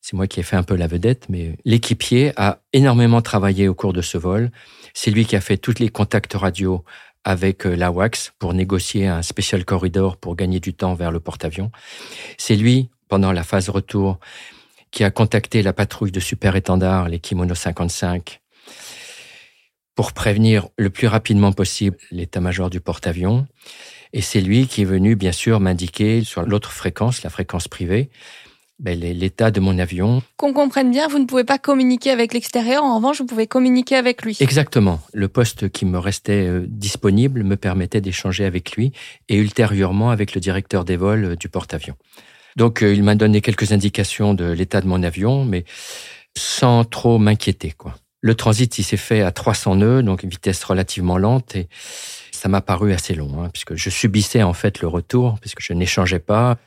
c'est 0.00 0.14
moi 0.14 0.28
qui 0.28 0.38
ai 0.38 0.44
fait 0.44 0.54
un 0.54 0.62
peu 0.62 0.76
la 0.76 0.86
vedette, 0.86 1.28
mais 1.28 1.58
l'équipier 1.64 2.32
a 2.36 2.60
énormément 2.72 3.22
travaillé 3.22 3.66
au 3.66 3.74
cours 3.74 3.92
de 3.92 4.02
ce 4.02 4.16
vol. 4.16 4.52
C'est 4.94 5.10
lui 5.10 5.26
qui 5.26 5.34
a 5.34 5.40
fait 5.40 5.56
tous 5.56 5.80
les 5.80 5.88
contacts 5.88 6.34
radio 6.34 6.84
avec 7.24 7.66
euh, 7.66 7.74
la 7.74 7.90
WAX 7.90 8.32
pour 8.38 8.54
négocier 8.54 9.08
un 9.08 9.22
spécial 9.22 9.64
corridor 9.64 10.16
pour 10.16 10.36
gagner 10.36 10.60
du 10.60 10.74
temps 10.74 10.94
vers 10.94 11.10
le 11.10 11.18
porte-avions. 11.18 11.72
C'est 12.38 12.54
lui, 12.54 12.88
pendant 13.08 13.32
la 13.32 13.42
phase 13.42 13.68
retour, 13.68 14.20
qui 14.92 15.02
a 15.02 15.10
contacté 15.10 15.60
la 15.60 15.72
patrouille 15.72 16.12
de 16.12 16.20
super-étendard, 16.20 17.08
les 17.08 17.18
Kimono 17.18 17.56
55, 17.56 18.40
pour 19.96 20.12
prévenir 20.12 20.68
le 20.78 20.90
plus 20.90 21.08
rapidement 21.08 21.50
possible 21.50 21.96
l'état-major 22.12 22.70
du 22.70 22.80
porte-avions. 22.80 23.48
Et 24.16 24.22
c'est 24.22 24.40
lui 24.40 24.66
qui 24.66 24.80
est 24.80 24.86
venu, 24.86 25.14
bien 25.14 25.30
sûr, 25.30 25.60
m'indiquer 25.60 26.24
sur 26.24 26.40
l'autre 26.40 26.72
fréquence, 26.72 27.22
la 27.22 27.28
fréquence 27.28 27.68
privée, 27.68 28.08
ben, 28.78 28.98
l'état 28.98 29.50
de 29.50 29.60
mon 29.60 29.78
avion. 29.78 30.22
Qu'on 30.38 30.54
comprenne 30.54 30.90
bien, 30.90 31.06
vous 31.06 31.18
ne 31.18 31.26
pouvez 31.26 31.44
pas 31.44 31.58
communiquer 31.58 32.12
avec 32.12 32.32
l'extérieur, 32.32 32.82
en 32.82 32.96
revanche, 32.96 33.18
vous 33.18 33.26
pouvez 33.26 33.46
communiquer 33.46 33.94
avec 33.94 34.22
lui. 34.22 34.34
Exactement. 34.40 35.00
Le 35.12 35.28
poste 35.28 35.68
qui 35.68 35.84
me 35.84 35.98
restait 35.98 36.46
euh, 36.46 36.64
disponible 36.66 37.44
me 37.44 37.56
permettait 37.56 38.00
d'échanger 38.00 38.46
avec 38.46 38.72
lui 38.72 38.92
et 39.28 39.36
ultérieurement 39.36 40.08
avec 40.08 40.34
le 40.34 40.40
directeur 40.40 40.86
des 40.86 40.96
vols 40.96 41.24
euh, 41.26 41.36
du 41.36 41.50
porte-avions. 41.50 41.96
Donc, 42.56 42.82
euh, 42.82 42.94
il 42.94 43.02
m'a 43.02 43.16
donné 43.16 43.42
quelques 43.42 43.72
indications 43.72 44.32
de 44.32 44.50
l'état 44.50 44.80
de 44.80 44.86
mon 44.86 45.02
avion, 45.02 45.44
mais 45.44 45.66
sans 46.38 46.84
trop 46.84 47.18
m'inquiéter, 47.18 47.72
quoi. 47.72 47.94
Le 48.22 48.34
transit, 48.34 48.78
il 48.78 48.82
s'est 48.82 48.96
fait 48.96 49.20
à 49.20 49.30
300 49.30 49.76
nœuds, 49.76 50.02
donc 50.02 50.22
une 50.22 50.30
vitesse 50.30 50.64
relativement 50.64 51.18
lente 51.18 51.54
et 51.54 51.68
ça 52.36 52.48
m'a 52.48 52.60
paru 52.60 52.92
assez 52.92 53.14
long, 53.14 53.42
hein, 53.42 53.48
puisque 53.52 53.74
je 53.74 53.90
subissais 53.90 54.42
en 54.42 54.52
fait 54.52 54.80
le 54.80 54.88
retour, 54.88 55.38
puisque 55.40 55.60
je 55.60 55.72
n'échangeais 55.72 56.18
pas 56.18 56.58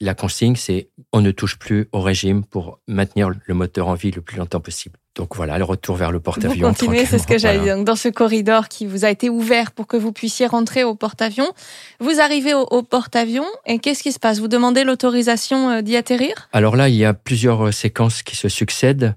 la 0.00 0.14
consigne, 0.14 0.56
c'est 0.56 0.88
on 1.12 1.20
ne 1.20 1.30
touche 1.30 1.58
plus 1.58 1.88
au 1.92 2.00
régime 2.00 2.42
pour 2.42 2.80
maintenir 2.88 3.30
le 3.44 3.54
moteur 3.54 3.88
en 3.88 3.94
vie 3.94 4.10
le 4.10 4.22
plus 4.22 4.38
longtemps 4.38 4.60
possible. 4.60 4.96
Donc 5.14 5.36
voilà, 5.36 5.58
le 5.58 5.64
retour 5.64 5.96
vers 5.96 6.10
le 6.10 6.20
porte-avions. 6.20 6.68
Vous 6.68 6.74
continuez, 6.74 7.04
c'est 7.04 7.18
ce 7.18 7.26
que 7.26 7.36
j'allais 7.36 7.60
dire. 7.60 7.84
Dans 7.84 7.96
ce 7.96 8.08
corridor 8.08 8.68
qui 8.68 8.86
vous 8.86 9.04
a 9.04 9.10
été 9.10 9.28
ouvert 9.28 9.72
pour 9.72 9.86
que 9.86 9.96
vous 9.96 10.12
puissiez 10.12 10.46
rentrer 10.46 10.84
au 10.84 10.94
porte-avions, 10.94 11.52
vous 11.98 12.20
arrivez 12.20 12.54
au, 12.54 12.82
porte-avions 12.82 13.46
et 13.66 13.78
qu'est-ce 13.78 14.02
qui 14.02 14.12
se 14.12 14.18
passe? 14.18 14.38
Vous 14.38 14.48
demandez 14.48 14.84
l'autorisation 14.84 15.70
euh, 15.70 15.82
d'y 15.82 15.96
atterrir? 15.96 16.48
Alors 16.52 16.76
là, 16.76 16.88
il 16.88 16.94
y 16.94 17.04
a 17.04 17.12
plusieurs 17.12 17.66
euh, 17.66 17.72
séquences 17.72 18.22
qui 18.22 18.36
se 18.36 18.48
succèdent. 18.48 19.14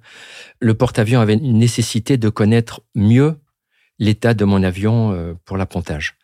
Le 0.60 0.74
porte-avions 0.74 1.22
avait 1.22 1.36
une 1.36 1.60
nécessité 1.60 2.18
de 2.18 2.28
connaître 2.30 2.82
mieux 2.96 3.38
l'état 4.00 4.34
de 4.34 4.46
mon 4.46 4.64
avion 4.64 5.14
euh, 5.14 5.34
pour 5.46 5.58
l'appontage. 5.58 6.16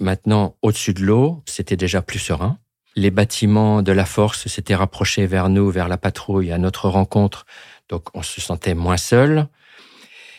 Maintenant, 0.00 0.56
au-dessus 0.62 0.94
de 0.94 1.02
l'eau, 1.02 1.42
c'était 1.46 1.76
déjà 1.76 2.02
plus 2.02 2.18
serein 2.18 2.58
les 2.96 3.10
bâtiments 3.10 3.82
de 3.82 3.92
la 3.92 4.04
force 4.04 4.46
s'étaient 4.46 4.74
rapprochés 4.74 5.26
vers 5.26 5.48
nous, 5.48 5.70
vers 5.70 5.88
la 5.88 5.96
patrouille, 5.96 6.52
à 6.52 6.58
notre 6.58 6.88
rencontre, 6.88 7.46
donc 7.88 8.08
on 8.14 8.22
se 8.22 8.40
sentait 8.40 8.74
moins 8.74 8.96
seul. 8.96 9.48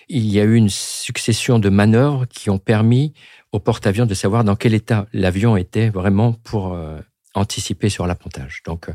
il 0.07 0.25
y 0.25 0.39
a 0.39 0.43
eu 0.43 0.55
une 0.55 0.69
succession 0.69 1.57
de 1.57 1.69
manœuvres 1.69 2.25
qui 2.27 2.51
ont 2.51 2.59
permis 2.59 3.13
au 3.51 3.59
porte-avions 3.59 4.05
de 4.05 4.13
savoir 4.13 4.43
dans 4.43 4.55
quel 4.55 4.75
état 4.75 5.07
l'avion 5.13 5.57
était 5.57 5.89
vraiment 5.89 6.33
pour 6.33 6.73
euh, 6.73 6.99
anticiper 7.33 7.89
sur 7.89 8.05
l'appontage. 8.05 8.61
Donc, 8.65 8.89
euh, 8.89 8.93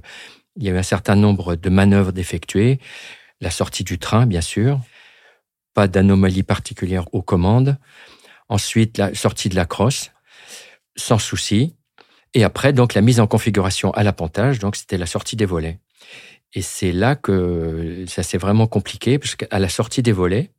il 0.56 0.64
y 0.64 0.68
a 0.68 0.72
eu 0.72 0.78
un 0.78 0.84
certain 0.84 1.16
nombre 1.16 1.56
de 1.56 1.68
manœuvres 1.68 2.12
d'effectuer. 2.12 2.78
La 3.40 3.50
sortie 3.50 3.82
du 3.82 3.98
train, 3.98 4.26
bien 4.26 4.40
sûr. 4.40 4.80
Pas 5.74 5.88
d'anomalie 5.88 6.42
particulière 6.42 7.06
aux 7.12 7.22
commandes. 7.22 7.78
Ensuite, 8.48 8.98
la 8.98 9.14
sortie 9.14 9.48
de 9.48 9.56
la 9.56 9.66
crosse, 9.66 10.10
sans 10.96 11.18
souci. 11.18 11.76
Et 12.34 12.44
après, 12.44 12.72
donc, 12.72 12.94
la 12.94 13.00
mise 13.00 13.20
en 13.20 13.26
configuration 13.26 13.90
à 13.92 14.02
l'appontage. 14.02 14.58
Donc, 14.58 14.76
c'était 14.76 14.98
la 14.98 15.06
sortie 15.06 15.36
des 15.36 15.46
volets. 15.46 15.78
Et 16.52 16.62
c'est 16.62 16.92
là 16.92 17.14
que 17.14 18.04
ça 18.08 18.22
s'est 18.22 18.38
vraiment 18.38 18.66
compliqué, 18.66 19.18
parce 19.18 19.36
qu'à 19.36 19.58
la 19.58 19.68
sortie 19.68 20.02
des 20.02 20.12
volets, 20.12 20.50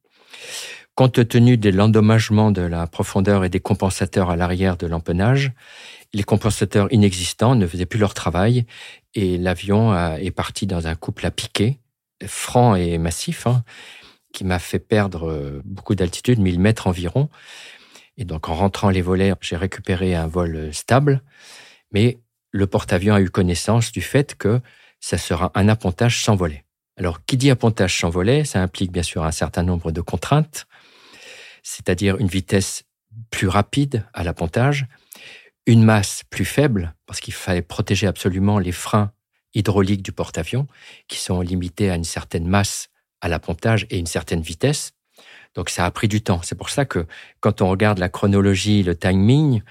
compte 0.95 1.27
tenu 1.27 1.57
de 1.57 1.69
l'endommagement 1.69 2.51
de 2.51 2.61
la 2.61 2.87
profondeur 2.87 3.43
et 3.43 3.49
des 3.49 3.59
compensateurs 3.59 4.29
à 4.29 4.35
l'arrière 4.35 4.77
de 4.77 4.87
l'empennage, 4.87 5.51
les 6.13 6.23
compensateurs 6.23 6.91
inexistants 6.91 7.55
ne 7.55 7.65
faisaient 7.65 7.85
plus 7.85 7.99
leur 7.99 8.13
travail 8.13 8.65
et 9.15 9.37
l'avion 9.37 9.95
est 10.17 10.31
parti 10.31 10.67
dans 10.67 10.87
un 10.87 10.95
couple 10.95 11.25
à 11.25 11.31
piquer, 11.31 11.79
franc 12.25 12.75
et 12.75 12.97
massif, 12.97 13.47
hein, 13.47 13.63
qui 14.33 14.43
m'a 14.43 14.59
fait 14.59 14.79
perdre 14.79 15.29
euh, 15.29 15.61
beaucoup 15.65 15.95
d'altitude, 15.95 16.39
1000 16.39 16.59
mètres 16.59 16.87
environ. 16.87 17.29
Et 18.17 18.25
donc 18.25 18.49
en 18.49 18.55
rentrant 18.55 18.89
les 18.89 19.01
volets, 19.01 19.33
j'ai 19.41 19.55
récupéré 19.55 20.15
un 20.15 20.27
vol 20.27 20.73
stable, 20.73 21.21
mais 21.91 22.19
le 22.51 22.67
porte-avions 22.67 23.15
a 23.15 23.21
eu 23.21 23.29
connaissance 23.29 23.91
du 23.91 24.01
fait 24.01 24.35
que 24.35 24.61
ça 24.99 25.17
sera 25.17 25.51
un 25.55 25.67
appontage 25.67 26.23
sans 26.23 26.35
volet. 26.35 26.63
Alors, 26.97 27.25
qui 27.25 27.35
dit 27.35 27.49
appontage 27.49 27.99
sans 27.99 28.09
volet, 28.09 28.45
ça 28.45 28.61
implique 28.61 28.91
bien 28.91 29.03
sûr 29.03 29.23
un 29.23 29.31
certain 29.31 29.63
nombre 29.63 29.91
de 29.91 30.01
contraintes, 30.01 30.67
c'est-à-dire 31.63 32.17
une 32.17 32.27
vitesse 32.27 32.83
plus 33.31 33.47
rapide 33.47 34.05
à 34.13 34.23
l'appontage, 34.23 34.85
une 35.65 35.83
masse 35.83 36.23
plus 36.29 36.45
faible, 36.45 36.93
parce 37.07 37.19
qu'il 37.19 37.33
fallait 37.33 37.63
protéger 37.63 38.05
absolument 38.07 38.59
les 38.59 38.71
freins 38.71 39.11
hydrauliques 39.55 40.03
du 40.03 40.11
porte-avions, 40.11 40.67
qui 41.07 41.17
sont 41.17 41.41
limités 41.41 41.89
à 41.89 41.95
une 41.95 42.03
certaine 42.03 42.47
masse 42.47 42.90
à 43.21 43.29
l'appontage 43.29 43.87
et 43.89 43.97
une 43.97 44.05
certaine 44.05 44.41
vitesse. 44.41 44.93
Donc 45.55 45.69
ça 45.69 45.85
a 45.85 45.91
pris 45.91 46.07
du 46.07 46.21
temps. 46.21 46.41
C'est 46.43 46.55
pour 46.55 46.69
ça 46.69 46.85
que 46.85 47.05
quand 47.39 47.61
on 47.61 47.69
regarde 47.69 47.99
la 47.99 48.09
chronologie, 48.09 48.83
le 48.83 48.95
timing, 48.95 49.61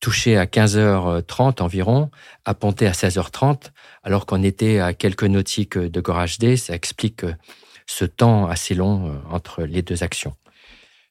touché 0.00 0.36
à 0.36 0.46
15h30 0.46 1.62
environ, 1.62 2.10
apponté 2.44 2.86
à 2.86 2.92
16h30, 2.92 3.70
alors 4.02 4.26
qu'on 4.26 4.42
était 4.42 4.78
à 4.78 4.94
quelques 4.94 5.24
nautiques 5.24 5.78
de 5.78 6.00
Gorage 6.00 6.38
D, 6.38 6.56
ça 6.56 6.74
explique 6.74 7.24
ce 7.86 8.04
temps 8.04 8.46
assez 8.46 8.74
long 8.74 9.08
euh, 9.08 9.18
entre 9.30 9.62
les 9.62 9.82
deux 9.82 10.02
actions. 10.02 10.36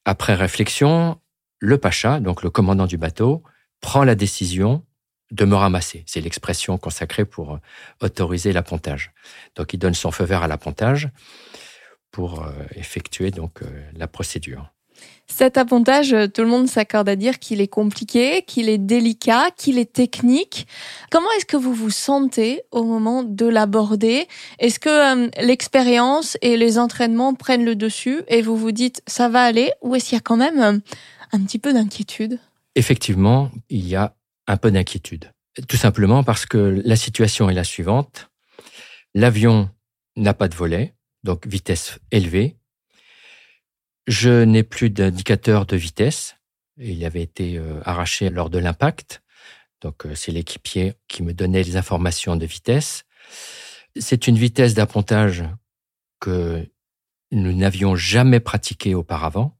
Après 0.05 0.35
réflexion, 0.35 1.19
le 1.59 1.77
pacha, 1.77 2.19
donc 2.19 2.43
le 2.43 2.49
commandant 2.49 2.85
du 2.85 2.97
bateau, 2.97 3.43
prend 3.81 4.03
la 4.03 4.15
décision 4.15 4.85
de 5.31 5.43
me 5.43 5.55
ramasser. 5.55 6.03
C'est 6.07 6.21
l'expression 6.21 6.77
consacrée 6.77 7.25
pour 7.25 7.55
euh, 7.55 7.59
autoriser 8.01 8.53
l'appontage. 8.53 9.11
Donc 9.55 9.73
il 9.73 9.77
donne 9.77 9.95
son 9.95 10.11
feu 10.11 10.23
vert 10.23 10.43
à 10.43 10.47
l'appontage 10.47 11.09
pour 12.11 12.43
euh, 12.43 12.51
effectuer 12.75 13.31
donc 13.31 13.61
la 13.95 14.07
procédure. 14.07 14.71
Cet 15.27 15.57
appontage, 15.57 16.13
euh, 16.13 16.27
tout 16.27 16.41
le 16.41 16.47
monde 16.47 16.67
s'accorde 16.67 17.09
à 17.09 17.15
dire 17.15 17.39
qu'il 17.39 17.59
est 17.61 17.67
compliqué, 17.67 18.43
qu'il 18.43 18.69
est 18.69 18.77
délicat, 18.77 19.51
qu'il 19.55 19.77
est 19.77 19.91
technique. 19.91 20.67
Comment 21.11 21.27
est-ce 21.37 21.45
que 21.45 21.57
vous 21.57 21.73
vous 21.73 21.89
sentez 21.89 22.61
au 22.71 22.83
moment 22.83 23.23
de 23.23 23.45
l'aborder? 23.45 24.27
Est-ce 24.59 24.79
que 24.79 24.89
euh, 25.25 25.29
l'expérience 25.41 26.37
et 26.41 26.57
les 26.57 26.79
entraînements 26.79 27.33
prennent 27.33 27.65
le 27.65 27.75
dessus 27.75 28.23
et 28.27 28.41
vous 28.41 28.55
vous 28.55 28.71
dites 28.71 29.01
ça 29.05 29.27
va 29.27 29.43
aller 29.43 29.71
ou 29.81 29.95
est-ce 29.95 30.05
qu'il 30.05 30.15
y 30.15 30.19
a 30.19 30.21
quand 30.21 30.37
même 30.37 30.59
euh, 30.59 30.79
un 31.33 31.43
petit 31.43 31.59
peu 31.59 31.73
d'inquiétude? 31.73 32.39
Effectivement, 32.75 33.51
il 33.69 33.87
y 33.87 33.95
a 33.95 34.15
un 34.47 34.57
peu 34.57 34.71
d'inquiétude. 34.71 35.31
Tout 35.67 35.77
simplement 35.77 36.23
parce 36.23 36.45
que 36.45 36.81
la 36.85 36.95
situation 36.95 37.49
est 37.49 37.53
la 37.53 37.63
suivante. 37.63 38.29
L'avion 39.13 39.69
n'a 40.15 40.33
pas 40.33 40.47
de 40.47 40.55
volet, 40.55 40.93
donc 41.27 41.45
vitesse 41.45 41.99
élevée. 42.09 42.55
Je 44.07 44.45
n'ai 44.45 44.63
plus 44.63 44.89
d'indicateur 44.89 45.65
de 45.65 45.75
vitesse. 45.75 46.37
Il 46.77 47.03
avait 47.03 47.21
été 47.21 47.57
euh, 47.57 47.81
arraché 47.83 48.29
lors 48.29 48.49
de 48.49 48.57
l'impact. 48.59 49.21
Donc, 49.81 50.05
euh, 50.05 50.15
c'est 50.15 50.31
l'équipier 50.31 50.93
qui 51.09 51.23
me 51.23 51.33
donnait 51.33 51.63
les 51.63 51.75
informations 51.75 52.37
de 52.37 52.45
vitesse. 52.45 53.03
C'est 53.99 54.27
une 54.27 54.37
vitesse 54.37 54.73
d'appontage 54.73 55.43
que 56.21 56.65
nous 57.31 57.51
n'avions 57.51 57.97
jamais 57.97 58.39
pratiquée 58.39 58.95
auparavant. 58.95 59.57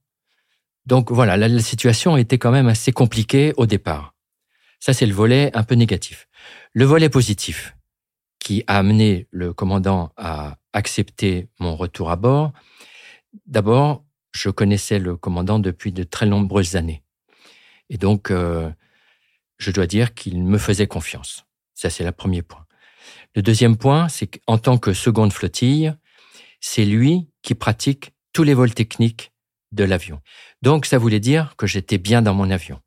Donc 0.86 1.12
voilà, 1.12 1.36
la, 1.36 1.60
situation 1.60 2.16
était 2.16 2.38
quand 2.38 2.50
même 2.50 2.68
assez 2.68 2.92
compliquée 2.92 3.52
au 3.58 3.66
départ. 3.66 4.14
Ça, 4.80 4.94
c'est 4.94 5.04
le 5.04 5.12
volet 5.12 5.50
un 5.52 5.64
peu 5.64 5.74
négatif. 5.74 6.28
Le 6.72 6.86
volet 6.86 7.10
positif, 7.10 7.76
qui 8.38 8.64
a 8.66 8.78
amené 8.78 9.26
le 9.30 9.52
commandant 9.52 10.12
à 10.16 10.58
accepter 10.72 11.48
mon 11.58 11.76
retour 11.76 12.10
à 12.10 12.16
bord, 12.16 12.52
d'abord, 13.46 14.04
je 14.32 14.50
connaissais 14.50 14.98
le 14.98 15.16
commandant 15.16 15.58
depuis 15.58 15.92
de 15.92 16.04
très 16.04 16.26
nombreuses 16.26 16.76
années. 16.76 17.02
Et 17.90 17.98
donc, 17.98 18.30
euh, 18.30 18.70
je 19.58 19.70
dois 19.70 19.86
dire 19.86 20.14
qu'il 20.14 20.42
me 20.42 20.58
faisait 20.58 20.86
confiance. 20.86 21.46
Ça, 21.74 21.90
c'est 21.90 22.04
le 22.04 22.12
premier 22.12 22.42
point. 22.42 22.66
Le 23.34 23.42
deuxième 23.42 23.76
point, 23.76 24.08
c'est 24.08 24.26
qu'en 24.26 24.58
tant 24.58 24.78
que 24.78 24.92
seconde 24.92 25.32
flottille, 25.32 25.92
c'est 26.60 26.84
lui 26.84 27.28
qui 27.42 27.54
pratique 27.54 28.12
tous 28.32 28.42
les 28.42 28.54
vols 28.54 28.74
techniques 28.74 29.32
de 29.72 29.84
l'avion. 29.84 30.20
Donc, 30.62 30.86
ça 30.86 30.98
voulait 30.98 31.20
dire 31.20 31.54
que 31.56 31.66
j'étais 31.66 31.98
bien 31.98 32.22
dans 32.22 32.34
mon 32.34 32.50
avion, 32.50 32.80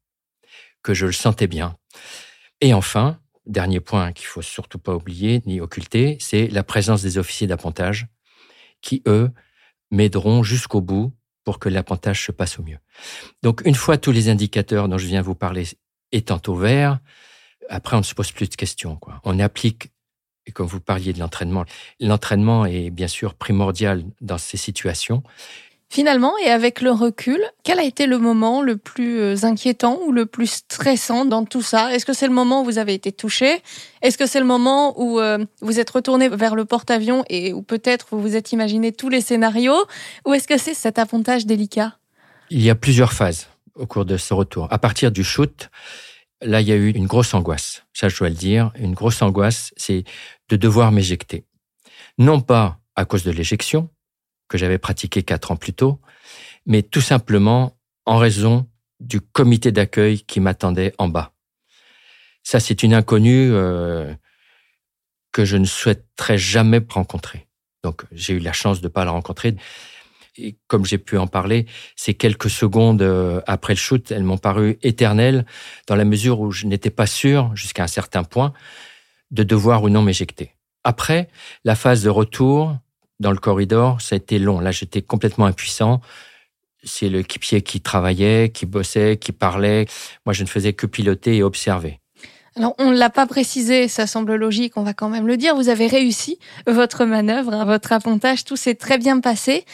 que 0.84 0.94
je 0.94 1.06
le 1.06 1.12
sentais 1.12 1.48
bien. 1.48 1.78
Et 2.60 2.74
enfin, 2.74 3.20
dernier 3.46 3.80
point 3.80 4.14
qu'il 4.14 4.28
faut 4.28 4.42
surtout 4.42 4.80
pas 4.80 4.96
oublier 4.96 5.42
ni 5.46 5.62
occulter, 5.62 6.18
c'est 6.20 6.48
la 6.48 6.64
présence 6.64 7.02
des 7.02 7.18
officiers 7.18 7.48
d'appontage 7.48 8.08
qui, 8.82 9.02
eux, 9.08 9.30
m'aideront 9.90 10.44
jusqu'au 10.44 10.82
bout 10.82 11.14
pour 11.44 11.60
que 11.60 11.70
l'appontage 11.70 12.26
se 12.26 12.32
passe 12.32 12.60
au 12.60 12.64
mieux. 12.64 12.78
Donc, 13.42 13.62
une 13.66 13.76
fois 13.76 13.98
tous 13.98 14.12
les 14.12 14.30
indicateurs 14.30 14.88
dont 14.88 14.98
je 14.98 15.08
viens 15.08 15.22
vous 15.22 15.36
parler 15.36 15.68
étant 16.12 16.42
au 16.48 16.56
vert, 16.56 17.00
après, 17.70 17.96
on 17.96 18.00
ne 18.00 18.06
se 18.06 18.14
pose 18.14 18.32
plus 18.32 18.50
de 18.50 18.56
questions. 18.56 18.96
Quoi. 18.96 19.22
On 19.24 19.40
applique, 19.40 19.92
et 20.46 20.52
comme 20.52 20.68
vous 20.68 20.82
parliez 20.82 21.14
de 21.14 21.20
l'entraînement, 21.20 21.66
l'entraînement 22.00 22.66
est 22.66 22.90
bien 22.90 23.08
sûr 23.08 23.34
primordial 23.34 24.04
dans 24.20 24.38
ces 24.38 24.58
situations. 24.58 25.24
Finalement, 25.94 26.32
et 26.38 26.50
avec 26.50 26.80
le 26.80 26.92
recul, 26.92 27.44
quel 27.64 27.78
a 27.78 27.84
été 27.84 28.08
le 28.08 28.18
moment 28.18 28.62
le 28.62 28.78
plus 28.78 29.20
euh, 29.20 29.36
inquiétant 29.44 30.00
ou 30.06 30.14
le 30.14 30.26
plus 30.26 30.48
stressant 30.48 31.26
dans 31.26 31.44
tout 31.44 31.62
ça? 31.62 31.94
Est-ce 31.94 32.06
que 32.06 32.14
c'est 32.14 32.28
le 32.28 32.34
moment 32.34 32.62
où 32.62 32.64
vous 32.64 32.78
avez 32.78 32.94
été 32.94 33.12
touché? 33.12 33.62
Est-ce 34.02 34.18
que 34.18 34.26
c'est 34.26 34.40
le 34.40 34.46
moment 34.46 34.98
où 34.98 35.20
euh, 35.20 35.44
vous 35.60 35.82
êtes 35.82 35.90
retourné 35.90 36.30
vers 36.30 36.56
le 36.56 36.64
porte-avions 36.64 37.26
et 37.28 37.52
où 37.52 37.62
peut-être 37.62 38.08
vous 38.12 38.22
vous 38.22 38.38
êtes 38.38 38.54
imaginé 38.54 38.94
tous 38.94 39.10
les 39.10 39.20
scénarios? 39.20 39.86
Ou 40.26 40.34
est-ce 40.34 40.48
que 40.48 40.58
c'est 40.58 40.74
cet 40.74 40.98
appontage 40.98 41.46
délicat? 41.46 41.98
Il 42.50 42.62
y 42.62 42.70
a 42.70 42.76
plusieurs 42.76 43.12
phases 43.12 43.50
au 43.76 43.86
cours 43.86 44.06
de 44.06 44.16
ce 44.16 44.34
retour. 44.34 44.70
À 44.72 44.78
partir 44.78 45.12
du 45.12 45.26
shoot, 45.26 45.70
là, 46.42 46.62
il 46.62 46.70
y 46.70 46.72
a 46.72 46.78
eu 46.78 46.92
une 46.92 47.06
grosse 47.06 47.34
angoisse. 47.34 47.84
Ça, 47.92 48.08
je 48.08 48.18
dois 48.18 48.30
le 48.30 48.36
dire. 48.36 48.72
Une 48.80 48.94
grosse 48.94 49.22
angoisse, 49.22 49.74
c'est 49.76 50.06
de 50.48 50.56
devoir 50.56 50.94
m'éjecter. 50.94 51.44
Non 52.18 52.40
pas 52.40 52.80
à 52.96 53.04
cause 53.04 53.26
de 53.26 53.32
l'éjection, 53.32 53.90
que 54.52 54.58
j'avais 54.58 54.78
pratiqué 54.78 55.24
quatre 55.24 55.52
ans 55.52 55.56
plus 55.56 55.72
tôt, 55.72 56.02
mais 56.66 56.84
tout 56.84 57.00
simplement 57.00 57.78
en 58.06 58.18
raison 58.18 58.68
du 59.00 59.22
comité 59.22 59.72
d'accueil 59.72 60.20
qui 60.24 60.42
m'attendait 60.42 60.94
en 60.98 61.08
bas. 61.08 61.32
Ça, 62.44 62.60
c'est 62.60 62.84
une 62.84 62.94
inconnue 62.94 63.50
euh, 63.54 64.14
que 65.32 65.46
je 65.46 65.56
ne 65.56 65.64
souhaiterais 65.64 66.38
jamais 66.38 66.82
rencontrer. 66.90 67.48
Donc, 67.82 68.04
j'ai 68.12 68.34
eu 68.34 68.40
la 68.40 68.52
chance 68.52 68.82
de 68.82 68.88
ne 68.88 68.92
pas 68.92 69.06
la 69.06 69.12
rencontrer. 69.12 69.56
Et 70.36 70.58
comme 70.68 70.86
j'ai 70.86 70.98
pu 70.98 71.18
en 71.18 71.28
parler, 71.28 71.66
ces 71.96 72.14
quelques 72.14 72.50
secondes 72.50 73.02
euh, 73.02 73.40
après 73.48 73.74
le 73.74 73.80
shoot, 73.80 74.12
elles 74.12 74.24
m'ont 74.24 74.38
paru 74.38 74.78
éternelles 74.82 75.46
dans 75.88 75.96
la 75.96 76.04
mesure 76.04 76.42
où 76.42 76.52
je 76.52 76.66
n'étais 76.66 76.90
pas 76.90 77.08
sûr, 77.08 77.56
jusqu'à 77.56 77.84
un 77.84 77.88
certain 77.88 78.26
point, 78.26 78.52
de 79.30 79.44
devoir 79.44 79.84
ou 79.84 79.90
non 79.90 80.02
m'éjecter. 80.02 80.56
Après, 80.84 81.30
la 81.64 81.76
phase 81.76 82.04
de 82.04 82.10
retour, 82.10 82.76
dans 83.22 83.32
le 83.32 83.38
corridor, 83.38 84.02
ça 84.02 84.16
a 84.16 84.18
été 84.18 84.40
long. 84.40 84.60
Là, 84.60 84.72
j'étais 84.72 85.02
complètement 85.02 85.46
impuissant. 85.46 86.02
C'est 86.84 87.08
l'équipier 87.08 87.62
qui 87.62 87.80
travaillait, 87.80 88.50
qui 88.50 88.66
bossait, 88.66 89.18
qui 89.18 89.32
parlait. 89.32 89.86
Moi, 90.26 90.34
je 90.34 90.44
ne 90.44 90.48
faisais 90.48 90.74
que 90.74 90.88
piloter 90.88 91.38
et 91.38 91.44
observer. 91.44 92.00
Alors, 92.58 92.76
on 92.80 92.90
ne 92.90 92.98
l'a 92.98 93.10
pas 93.10 93.28
précisé, 93.28 93.88
ça 93.88 94.08
semble 94.08 94.36
logique, 94.36 94.76
on 94.76 94.84
va 94.84 94.94
quand 94.94 95.08
même 95.08 95.26
le 95.26 95.38
dire. 95.38 95.56
Vous 95.56 95.70
avez 95.70 95.88
réussi 95.88 96.38
votre 96.68 97.06
manœuvre, 97.06 97.54
hein, 97.54 97.64
votre 97.64 97.94
appontage, 97.94 98.44
tout 98.44 98.58
s'est 98.58 98.76
très 98.76 98.98
bien 98.98 99.22
passé. 99.22 99.66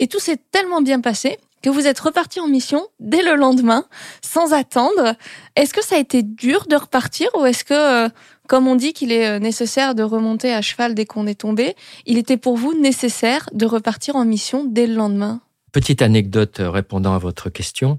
Et 0.00 0.06
tout 0.06 0.18
s'est 0.18 0.38
tellement 0.50 0.82
bien 0.82 1.00
passé 1.00 1.38
que 1.62 1.70
vous 1.70 1.86
êtes 1.86 1.98
reparti 1.98 2.38
en 2.38 2.48
mission 2.48 2.86
dès 3.00 3.22
le 3.22 3.34
lendemain, 3.34 3.86
sans 4.20 4.52
attendre. 4.52 5.14
Est-ce 5.56 5.72
que 5.72 5.82
ça 5.82 5.96
a 5.96 5.98
été 5.98 6.22
dur 6.22 6.66
de 6.68 6.76
repartir 6.76 7.28
ou 7.36 7.46
est-ce 7.46 7.64
que, 7.64 8.06
euh, 8.06 8.08
comme 8.46 8.66
on 8.66 8.76
dit 8.76 8.92
qu'il 8.92 9.12
est 9.12 9.26
euh, 9.26 9.38
nécessaire 9.38 9.94
de 9.94 10.02
remonter 10.02 10.52
à 10.52 10.62
cheval 10.62 10.94
dès 10.94 11.04
qu'on 11.04 11.26
est 11.26 11.40
tombé, 11.40 11.74
il 12.06 12.18
était 12.18 12.36
pour 12.36 12.56
vous 12.56 12.74
nécessaire 12.78 13.48
de 13.52 13.66
repartir 13.66 14.16
en 14.16 14.24
mission 14.24 14.64
dès 14.64 14.86
le 14.86 14.94
lendemain 14.94 15.40
petite 15.72 16.00
anecdote 16.00 16.62
répondant 16.62 17.14
à 17.14 17.18
votre 17.18 17.50
question. 17.50 17.98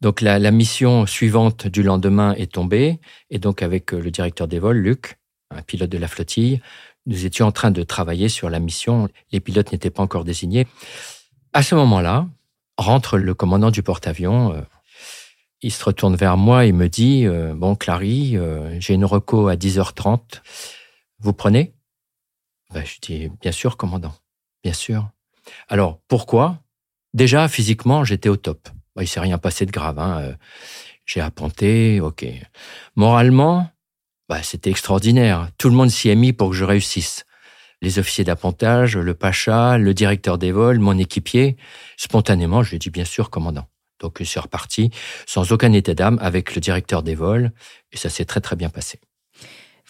Donc 0.00 0.22
la, 0.22 0.38
la, 0.38 0.50
mission 0.50 1.04
suivante 1.04 1.66
du 1.66 1.82
lendemain 1.82 2.32
est 2.32 2.52
tombée, 2.52 3.00
et 3.28 3.38
donc 3.38 3.60
avec 3.60 3.92
le 3.92 4.10
directeur 4.10 4.48
des 4.48 4.58
vols, 4.58 4.78
Luc, 4.78 5.18
un 5.54 5.60
pilote 5.60 5.90
de 5.90 5.98
la 5.98 6.08
flottille, 6.08 6.62
nous 7.04 7.26
étions 7.26 7.46
en 7.46 7.52
train 7.52 7.70
de 7.70 7.82
travailler 7.82 8.28
sur 8.28 8.48
la 8.48 8.60
mission. 8.60 9.08
Les 9.32 9.40
pilotes 9.40 9.72
n'étaient 9.72 9.90
pas 9.90 10.02
encore 10.02 10.24
désignés. 10.24 10.66
À 11.52 11.62
ce 11.62 11.74
moment-là, 11.74 12.26
rentre 12.76 13.18
le 13.18 13.34
commandant 13.34 13.70
du 13.70 13.82
porte-avions. 13.82 14.64
Euh, 15.58 15.66
il 15.66 15.72
se 15.72 15.84
retourne 15.84 16.16
vers 16.16 16.36
moi 16.36 16.64
et 16.64 16.72
me 16.72 16.88
dit 16.88 17.26
euh, 17.26 17.54
Bon, 17.54 17.74
Clary, 17.74 18.36
euh, 18.36 18.78
j'ai 18.80 18.94
une 18.94 19.04
reco 19.04 19.48
à 19.48 19.56
10h30. 19.56 20.40
Vous 21.20 21.32
prenez? 21.32 21.74
Ben, 22.72 22.84
Je 22.84 22.98
dis 23.00 23.30
Bien 23.40 23.52
sûr, 23.52 23.76
commandant. 23.76 24.14
Bien 24.62 24.72
sûr. 24.72 25.08
Alors, 25.68 26.00
pourquoi? 26.08 26.58
Déjà, 27.14 27.48
physiquement, 27.48 28.04
j'étais 28.04 28.28
au 28.28 28.36
top. 28.36 28.68
Ben, 28.94 29.02
il 29.02 29.08
s'est 29.08 29.20
rien 29.20 29.38
passé 29.38 29.66
de 29.66 29.70
grave. 29.70 29.98
Hein. 29.98 30.36
J'ai 31.06 31.20
apponté, 31.20 32.00
ok. 32.00 32.26
Moralement, 32.96 33.70
ben, 34.28 34.42
c'était 34.42 34.70
extraordinaire. 34.70 35.48
Tout 35.56 35.70
le 35.70 35.74
monde 35.74 35.90
s'y 35.90 36.10
est 36.10 36.16
mis 36.16 36.32
pour 36.32 36.50
que 36.50 36.56
je 36.56 36.64
réussisse 36.64 37.24
les 37.80 37.98
officiers 37.98 38.24
d'appontage, 38.24 38.96
le 38.96 39.14
pacha, 39.14 39.78
le 39.78 39.94
directeur 39.94 40.36
des 40.36 40.50
vols, 40.50 40.80
mon 40.80 40.98
équipier. 40.98 41.56
Spontanément, 41.96 42.62
je 42.62 42.70
lui 42.70 42.76
ai 42.76 42.78
dit 42.78 42.90
bien 42.90 43.04
sûr, 43.04 43.30
commandant. 43.30 43.68
Donc, 44.00 44.16
je 44.20 44.24
suis 44.24 44.40
reparti 44.40 44.90
sans 45.26 45.52
aucun 45.52 45.72
état 45.72 45.94
d'âme 45.94 46.18
avec 46.20 46.54
le 46.54 46.60
directeur 46.60 47.02
des 47.02 47.14
vols 47.14 47.52
et 47.92 47.96
ça 47.96 48.08
s'est 48.08 48.24
très 48.24 48.40
très 48.40 48.56
bien 48.56 48.68
passé. 48.68 49.00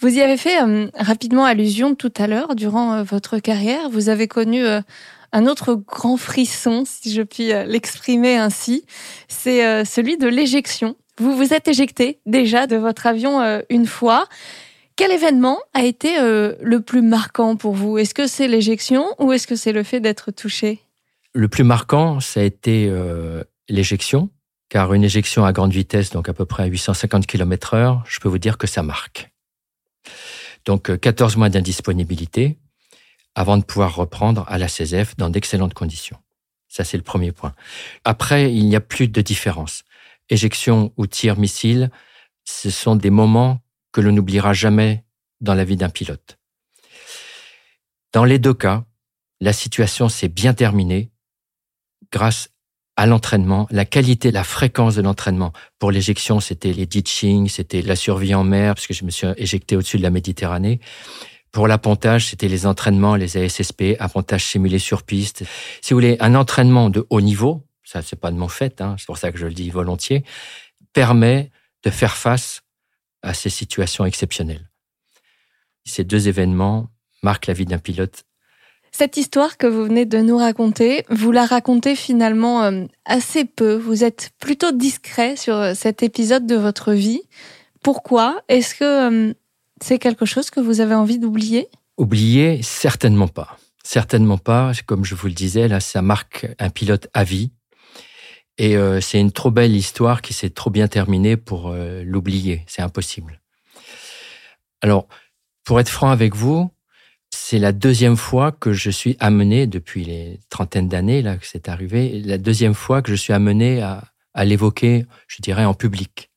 Vous 0.00 0.16
y 0.16 0.20
avez 0.20 0.36
fait 0.36 0.62
euh, 0.62 0.88
rapidement 0.96 1.44
allusion 1.44 1.96
tout 1.96 2.12
à 2.18 2.28
l'heure 2.28 2.54
durant 2.54 2.92
euh, 2.94 3.02
votre 3.02 3.38
carrière. 3.40 3.90
Vous 3.90 4.08
avez 4.08 4.28
connu 4.28 4.64
euh, 4.64 4.80
un 5.32 5.46
autre 5.46 5.74
grand 5.74 6.16
frisson, 6.16 6.84
si 6.86 7.12
je 7.12 7.22
puis 7.22 7.48
l'exprimer 7.48 8.36
ainsi. 8.36 8.86
C'est 9.26 9.84
celui 9.84 10.16
de 10.16 10.26
l'éjection. 10.26 10.96
Vous 11.18 11.36
vous 11.36 11.52
êtes 11.52 11.68
éjecté 11.68 12.18
déjà 12.24 12.66
de 12.66 12.76
votre 12.76 13.06
avion 13.06 13.60
une 13.68 13.84
fois. 13.84 14.26
Quel 14.96 15.12
événement 15.12 15.58
a 15.74 15.84
été 15.84 16.16
le 16.18 16.78
plus 16.78 17.02
marquant 17.02 17.56
pour 17.56 17.74
vous? 17.74 17.98
Est-ce 17.98 18.14
que 18.14 18.26
c'est 18.26 18.48
l'éjection 18.48 19.04
ou 19.18 19.34
est-ce 19.34 19.46
que 19.46 19.54
c'est 19.54 19.72
le 19.72 19.82
fait 19.82 20.00
d'être 20.00 20.30
touché? 20.30 20.80
Le 21.34 21.48
plus 21.48 21.64
marquant, 21.64 22.20
ça 22.20 22.40
a 22.40 22.42
été 22.42 22.88
euh, 22.90 23.44
l'éjection, 23.68 24.30
car 24.68 24.92
une 24.92 25.04
éjection 25.04 25.44
à 25.44 25.52
grande 25.52 25.72
vitesse, 25.72 26.10
donc 26.10 26.28
à 26.28 26.34
peu 26.34 26.44
près 26.44 26.64
à 26.64 26.66
850 26.66 27.26
km 27.26 27.74
heure, 27.74 28.04
je 28.06 28.20
peux 28.20 28.28
vous 28.28 28.38
dire 28.38 28.58
que 28.58 28.66
ça 28.66 28.82
marque. 28.82 29.30
Donc 30.64 30.98
14 30.98 31.34
euh, 31.34 31.38
mois 31.38 31.48
d'indisponibilité 31.48 32.58
avant 33.34 33.56
de 33.56 33.62
pouvoir 33.62 33.94
reprendre 33.94 34.44
à 34.48 34.58
la 34.58 34.68
CESF 34.68 35.16
dans 35.16 35.30
d'excellentes 35.30 35.74
conditions. 35.74 36.18
Ça, 36.68 36.84
c'est 36.84 36.96
le 36.96 37.02
premier 37.02 37.32
point. 37.32 37.54
Après, 38.04 38.52
il 38.52 38.66
n'y 38.66 38.76
a 38.76 38.80
plus 38.80 39.08
de 39.08 39.22
différence. 39.22 39.84
Éjection 40.28 40.92
ou 40.96 41.06
tir 41.06 41.38
missile, 41.38 41.90
ce 42.44 42.68
sont 42.68 42.96
des 42.96 43.10
moments 43.10 43.60
que 43.92 44.00
l'on 44.00 44.12
n'oubliera 44.12 44.52
jamais 44.52 45.04
dans 45.40 45.54
la 45.54 45.64
vie 45.64 45.76
d'un 45.76 45.88
pilote. 45.88 46.38
Dans 48.12 48.24
les 48.24 48.38
deux 48.38 48.54
cas, 48.54 48.84
la 49.40 49.52
situation 49.52 50.08
s'est 50.08 50.28
bien 50.28 50.52
terminée 50.52 51.10
grâce 52.10 52.50
à 52.98 53.06
l'entraînement, 53.06 53.68
la 53.70 53.84
qualité, 53.84 54.32
la 54.32 54.42
fréquence 54.42 54.96
de 54.96 55.02
l'entraînement. 55.02 55.52
Pour 55.78 55.92
l'éjection, 55.92 56.40
c'était 56.40 56.72
les 56.72 56.84
ditching, 56.84 57.48
c'était 57.48 57.80
la 57.80 57.94
survie 57.94 58.34
en 58.34 58.42
mer, 58.42 58.74
parce 58.74 58.88
que 58.88 58.92
je 58.92 59.04
me 59.04 59.10
suis 59.10 59.28
éjecté 59.36 59.76
au-dessus 59.76 59.98
de 59.98 60.02
la 60.02 60.10
Méditerranée. 60.10 60.80
Pour 61.52 61.68
l'appontage, 61.68 62.26
c'était 62.26 62.48
les 62.48 62.66
entraînements, 62.66 63.14
les 63.14 63.36
ASSP, 63.36 63.94
appontage 64.00 64.46
simulé 64.46 64.80
sur 64.80 65.04
piste. 65.04 65.44
Si 65.80 65.94
vous 65.94 65.96
voulez, 65.98 66.16
un 66.18 66.34
entraînement 66.34 66.90
de 66.90 67.06
haut 67.08 67.20
niveau, 67.20 67.64
ça 67.84 68.02
c'est 68.02 68.18
pas 68.18 68.32
de 68.32 68.36
mon 68.36 68.48
fait, 68.48 68.80
hein, 68.80 68.96
c'est 68.98 69.06
pour 69.06 69.16
ça 69.16 69.30
que 69.30 69.38
je 69.38 69.46
le 69.46 69.54
dis 69.54 69.70
volontiers, 69.70 70.24
permet 70.92 71.52
de 71.84 71.90
faire 71.90 72.16
face 72.16 72.62
à 73.22 73.32
ces 73.32 73.48
situations 73.48 74.06
exceptionnelles. 74.06 74.68
Ces 75.84 76.02
deux 76.02 76.26
événements 76.26 76.88
marquent 77.22 77.46
la 77.46 77.54
vie 77.54 77.64
d'un 77.64 77.78
pilote. 77.78 78.24
Cette 78.98 79.16
histoire 79.16 79.58
que 79.58 79.68
vous 79.68 79.84
venez 79.84 80.06
de 80.06 80.18
nous 80.18 80.38
raconter, 80.38 81.04
vous 81.08 81.30
la 81.30 81.46
racontez 81.46 81.94
finalement 81.94 82.64
euh, 82.64 82.84
assez 83.04 83.44
peu. 83.44 83.76
Vous 83.76 84.02
êtes 84.02 84.30
plutôt 84.40 84.72
discret 84.72 85.36
sur 85.36 85.54
euh, 85.54 85.72
cet 85.74 86.02
épisode 86.02 86.48
de 86.48 86.56
votre 86.56 86.92
vie. 86.92 87.20
Pourquoi? 87.80 88.42
Est-ce 88.48 88.74
que 88.74 89.28
euh, 89.28 89.34
c'est 89.80 90.00
quelque 90.00 90.26
chose 90.26 90.50
que 90.50 90.58
vous 90.58 90.80
avez 90.80 90.96
envie 90.96 91.20
d'oublier? 91.20 91.68
Oublier, 91.96 92.60
certainement 92.64 93.28
pas. 93.28 93.56
Certainement 93.84 94.36
pas. 94.36 94.72
Comme 94.84 95.04
je 95.04 95.14
vous 95.14 95.28
le 95.28 95.32
disais, 95.32 95.68
là, 95.68 95.78
ça 95.78 96.02
marque 96.02 96.48
un 96.58 96.68
pilote 96.68 97.06
à 97.14 97.22
vie. 97.22 97.52
Et 98.58 98.74
c'est 99.00 99.20
une 99.20 99.30
trop 99.30 99.52
belle 99.52 99.76
histoire 99.76 100.20
qui 100.20 100.32
s'est 100.32 100.50
trop 100.50 100.70
bien 100.70 100.88
terminée 100.88 101.36
pour 101.36 101.72
l'oublier. 102.04 102.64
C'est 102.66 102.82
impossible. 102.82 103.40
Alors, 104.82 105.06
pour 105.62 105.78
être 105.78 105.88
franc 105.88 106.10
avec 106.10 106.34
vous, 106.34 106.68
c'est 107.50 107.58
la 107.58 107.72
deuxième 107.72 108.18
fois 108.18 108.52
que 108.52 108.74
je 108.74 108.90
suis 108.90 109.16
amené, 109.20 109.66
depuis 109.66 110.04
les 110.04 110.38
trentaines 110.50 110.86
d'années 110.86 111.22
là 111.22 111.38
que 111.38 111.46
c'est 111.46 111.70
arrivé, 111.70 112.20
la 112.20 112.36
deuxième 112.36 112.74
fois 112.74 113.00
que 113.00 113.10
je 113.10 113.16
suis 113.16 113.32
amené 113.32 113.80
à, 113.80 114.44
l'évoquer, 114.44 115.06
je 115.28 115.40
dirais, 115.40 115.64
en 115.64 115.72
public. 115.72 116.30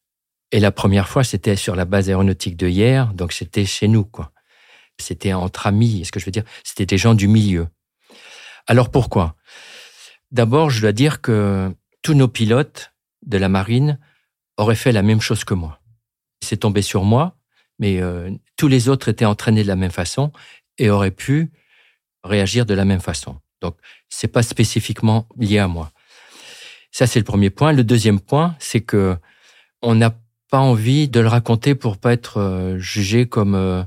Et 0.53 0.61
la 0.61 0.71
première 0.71 1.09
fois, 1.09 1.25
c'était 1.25 1.57
sur 1.57 1.75
la 1.75 1.83
base 1.83 2.07
aéronautique 2.07 2.55
de 2.55 2.69
hier, 2.69 3.13
donc 3.13 3.33
c'était 3.33 3.65
chez 3.65 3.89
nous, 3.89 4.05
quoi. 4.05 4.31
C'était 4.99 5.33
entre 5.33 5.67
amis, 5.67 6.05
ce 6.05 6.13
que 6.13 6.21
je 6.21 6.25
veux 6.25 6.31
dire, 6.31 6.45
c'était 6.63 6.85
des 6.85 6.97
gens 6.97 7.13
du 7.13 7.27
milieu. 7.27 7.67
Alors 8.65 8.89
pourquoi? 8.89 9.35
D'abord, 10.31 10.69
je 10.69 10.79
dois 10.79 10.93
dire 10.93 11.19
que 11.19 11.75
tous 12.03 12.13
nos 12.13 12.29
pilotes 12.29 12.93
de 13.25 13.37
la 13.37 13.49
marine 13.49 13.99
auraient 14.55 14.75
fait 14.75 14.93
la 14.93 15.01
même 15.01 15.19
chose 15.19 15.43
que 15.43 15.55
moi. 15.55 15.81
C'est 16.41 16.61
tombé 16.61 16.81
sur 16.81 17.03
moi, 17.03 17.35
mais 17.79 17.99
euh, 17.99 18.31
tous 18.55 18.69
les 18.69 18.87
autres 18.87 19.09
étaient 19.09 19.25
entraînés 19.25 19.63
de 19.63 19.67
la 19.67 19.75
même 19.75 19.91
façon 19.91 20.31
et 20.81 20.89
auraient 20.89 21.11
pu 21.11 21.51
réagir 22.23 22.65
de 22.65 22.73
la 22.73 22.85
même 22.85 22.99
façon. 22.99 23.37
Donc, 23.61 23.75
c'est 24.09 24.27
pas 24.27 24.43
spécifiquement 24.43 25.27
lié 25.37 25.59
à 25.59 25.67
moi. 25.67 25.91
Ça, 26.91 27.07
c'est 27.07 27.19
le 27.19 27.25
premier 27.25 27.49
point. 27.49 27.73
Le 27.73 27.83
deuxième 27.83 28.19
point, 28.19 28.55
c'est 28.59 28.81
que 28.81 29.15
on 29.81 29.95
n'a 29.95 30.13
pas 30.49 30.59
envie 30.59 31.07
de 31.07 31.19
le 31.19 31.27
raconter 31.27 31.75
pour 31.75 31.97
pas 31.97 32.13
être 32.13 32.37
euh, 32.37 32.77
jugé 32.77 33.25
comme 33.25 33.55
euh, 33.55 33.83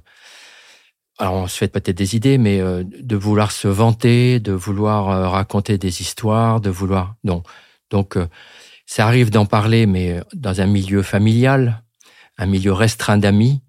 alors 1.19 1.35
on 1.35 1.47
se 1.47 1.57
fait 1.57 1.69
peut-être 1.69 1.97
des 1.97 2.17
idées, 2.17 2.39
mais 2.39 2.59
de 2.59 3.17
vouloir 3.17 3.53
se 3.53 3.69
vanter, 3.69 4.41
de 4.41 4.51
vouloir 4.51 5.31
raconter 5.31 5.79
des 5.79 6.01
histoires, 6.01 6.61
de 6.61 6.71
vouloir 6.71 7.15
non, 7.23 7.45
donc, 7.95 8.17
euh, 8.17 8.27
ça 8.87 9.07
arrive 9.07 9.31
d'en 9.31 9.47
parler, 9.47 9.87
mais 9.87 10.19
euh, 10.19 10.21
dans 10.35 10.61
un 10.61 10.67
milieu 10.67 11.03
familial, 11.03 11.85
un 12.39 12.47
milieu 12.47 12.73
restreint 12.73 13.19
d'amis. 13.19 13.63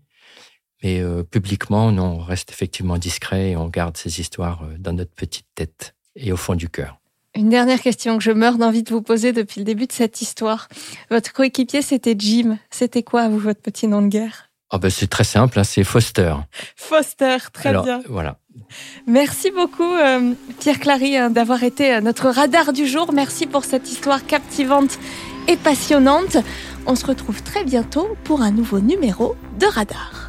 Mais 0.86 1.00
euh, 1.02 1.24
publiquement, 1.24 1.88
on 1.88 2.20
reste 2.20 2.52
effectivement 2.52 3.00
discret 3.00 3.50
et 3.50 3.58
on 3.58 3.68
garde 3.70 3.98
ces 3.98 4.20
histoires 4.20 4.62
dans 4.78 4.94
notre 4.94 5.14
petite 5.16 5.48
tête 5.56 5.96
et 6.16 6.32
au 6.32 6.38
fond 6.38 6.54
du 6.54 6.70
cœur. 6.70 7.00
Une 7.34 7.50
dernière 7.50 7.82
question 7.82 8.20
que 8.20 8.24
je 8.24 8.30
meurs 8.30 8.60
d'envie 8.60 8.84
de 8.84 8.92
vous 8.92 9.02
poser 9.02 9.34
depuis 9.34 9.60
le 9.60 9.66
début 9.66 9.88
de 9.88 9.92
cette 9.92 10.22
histoire. 10.22 10.68
Votre 11.10 11.34
coéquipier, 11.34 11.82
c'était 11.82 12.14
Jim. 12.16 12.60
C'était 12.70 13.02
quoi, 13.02 13.28
vous, 13.30 13.40
votre 13.40 13.62
petit 13.62 13.88
nom 13.88 14.04
de 14.04 14.10
guerre? 14.10 14.52
Oh 14.72 14.78
ben, 14.78 14.92
C'est 14.92 15.08
très 15.08 15.24
simple, 15.24 15.60
hein, 15.60 15.64
c'est 15.64 15.84
Foster. 15.84 16.36
Foster, 16.76 17.38
très 17.52 17.72
bien. 17.72 18.04
Voilà. 18.08 18.38
Merci 19.08 19.50
beaucoup 19.50 19.84
euh, 19.84 20.36
Pierre 20.60 20.80
Clary 20.80 21.18
hein, 21.18 21.32
d'avoir 21.32 21.64
été 21.64 21.96
euh, 21.96 22.02
notre 22.02 22.30
radar 22.30 22.74
du 22.74 22.86
jour. 22.86 23.12
Merci 23.12 23.48
pour 23.48 23.64
cette 23.66 23.90
histoire 23.90 24.24
captivante 24.28 25.00
et 25.48 25.58
passionnante. 25.58 26.38
On 26.86 26.94
se 26.94 27.08
retrouve 27.08 27.42
très 27.42 27.64
bientôt 27.64 28.16
pour 28.24 28.44
un 28.44 28.52
nouveau 28.52 28.80
numéro 28.80 29.36
de 29.60 29.66
Radar. 29.66 30.25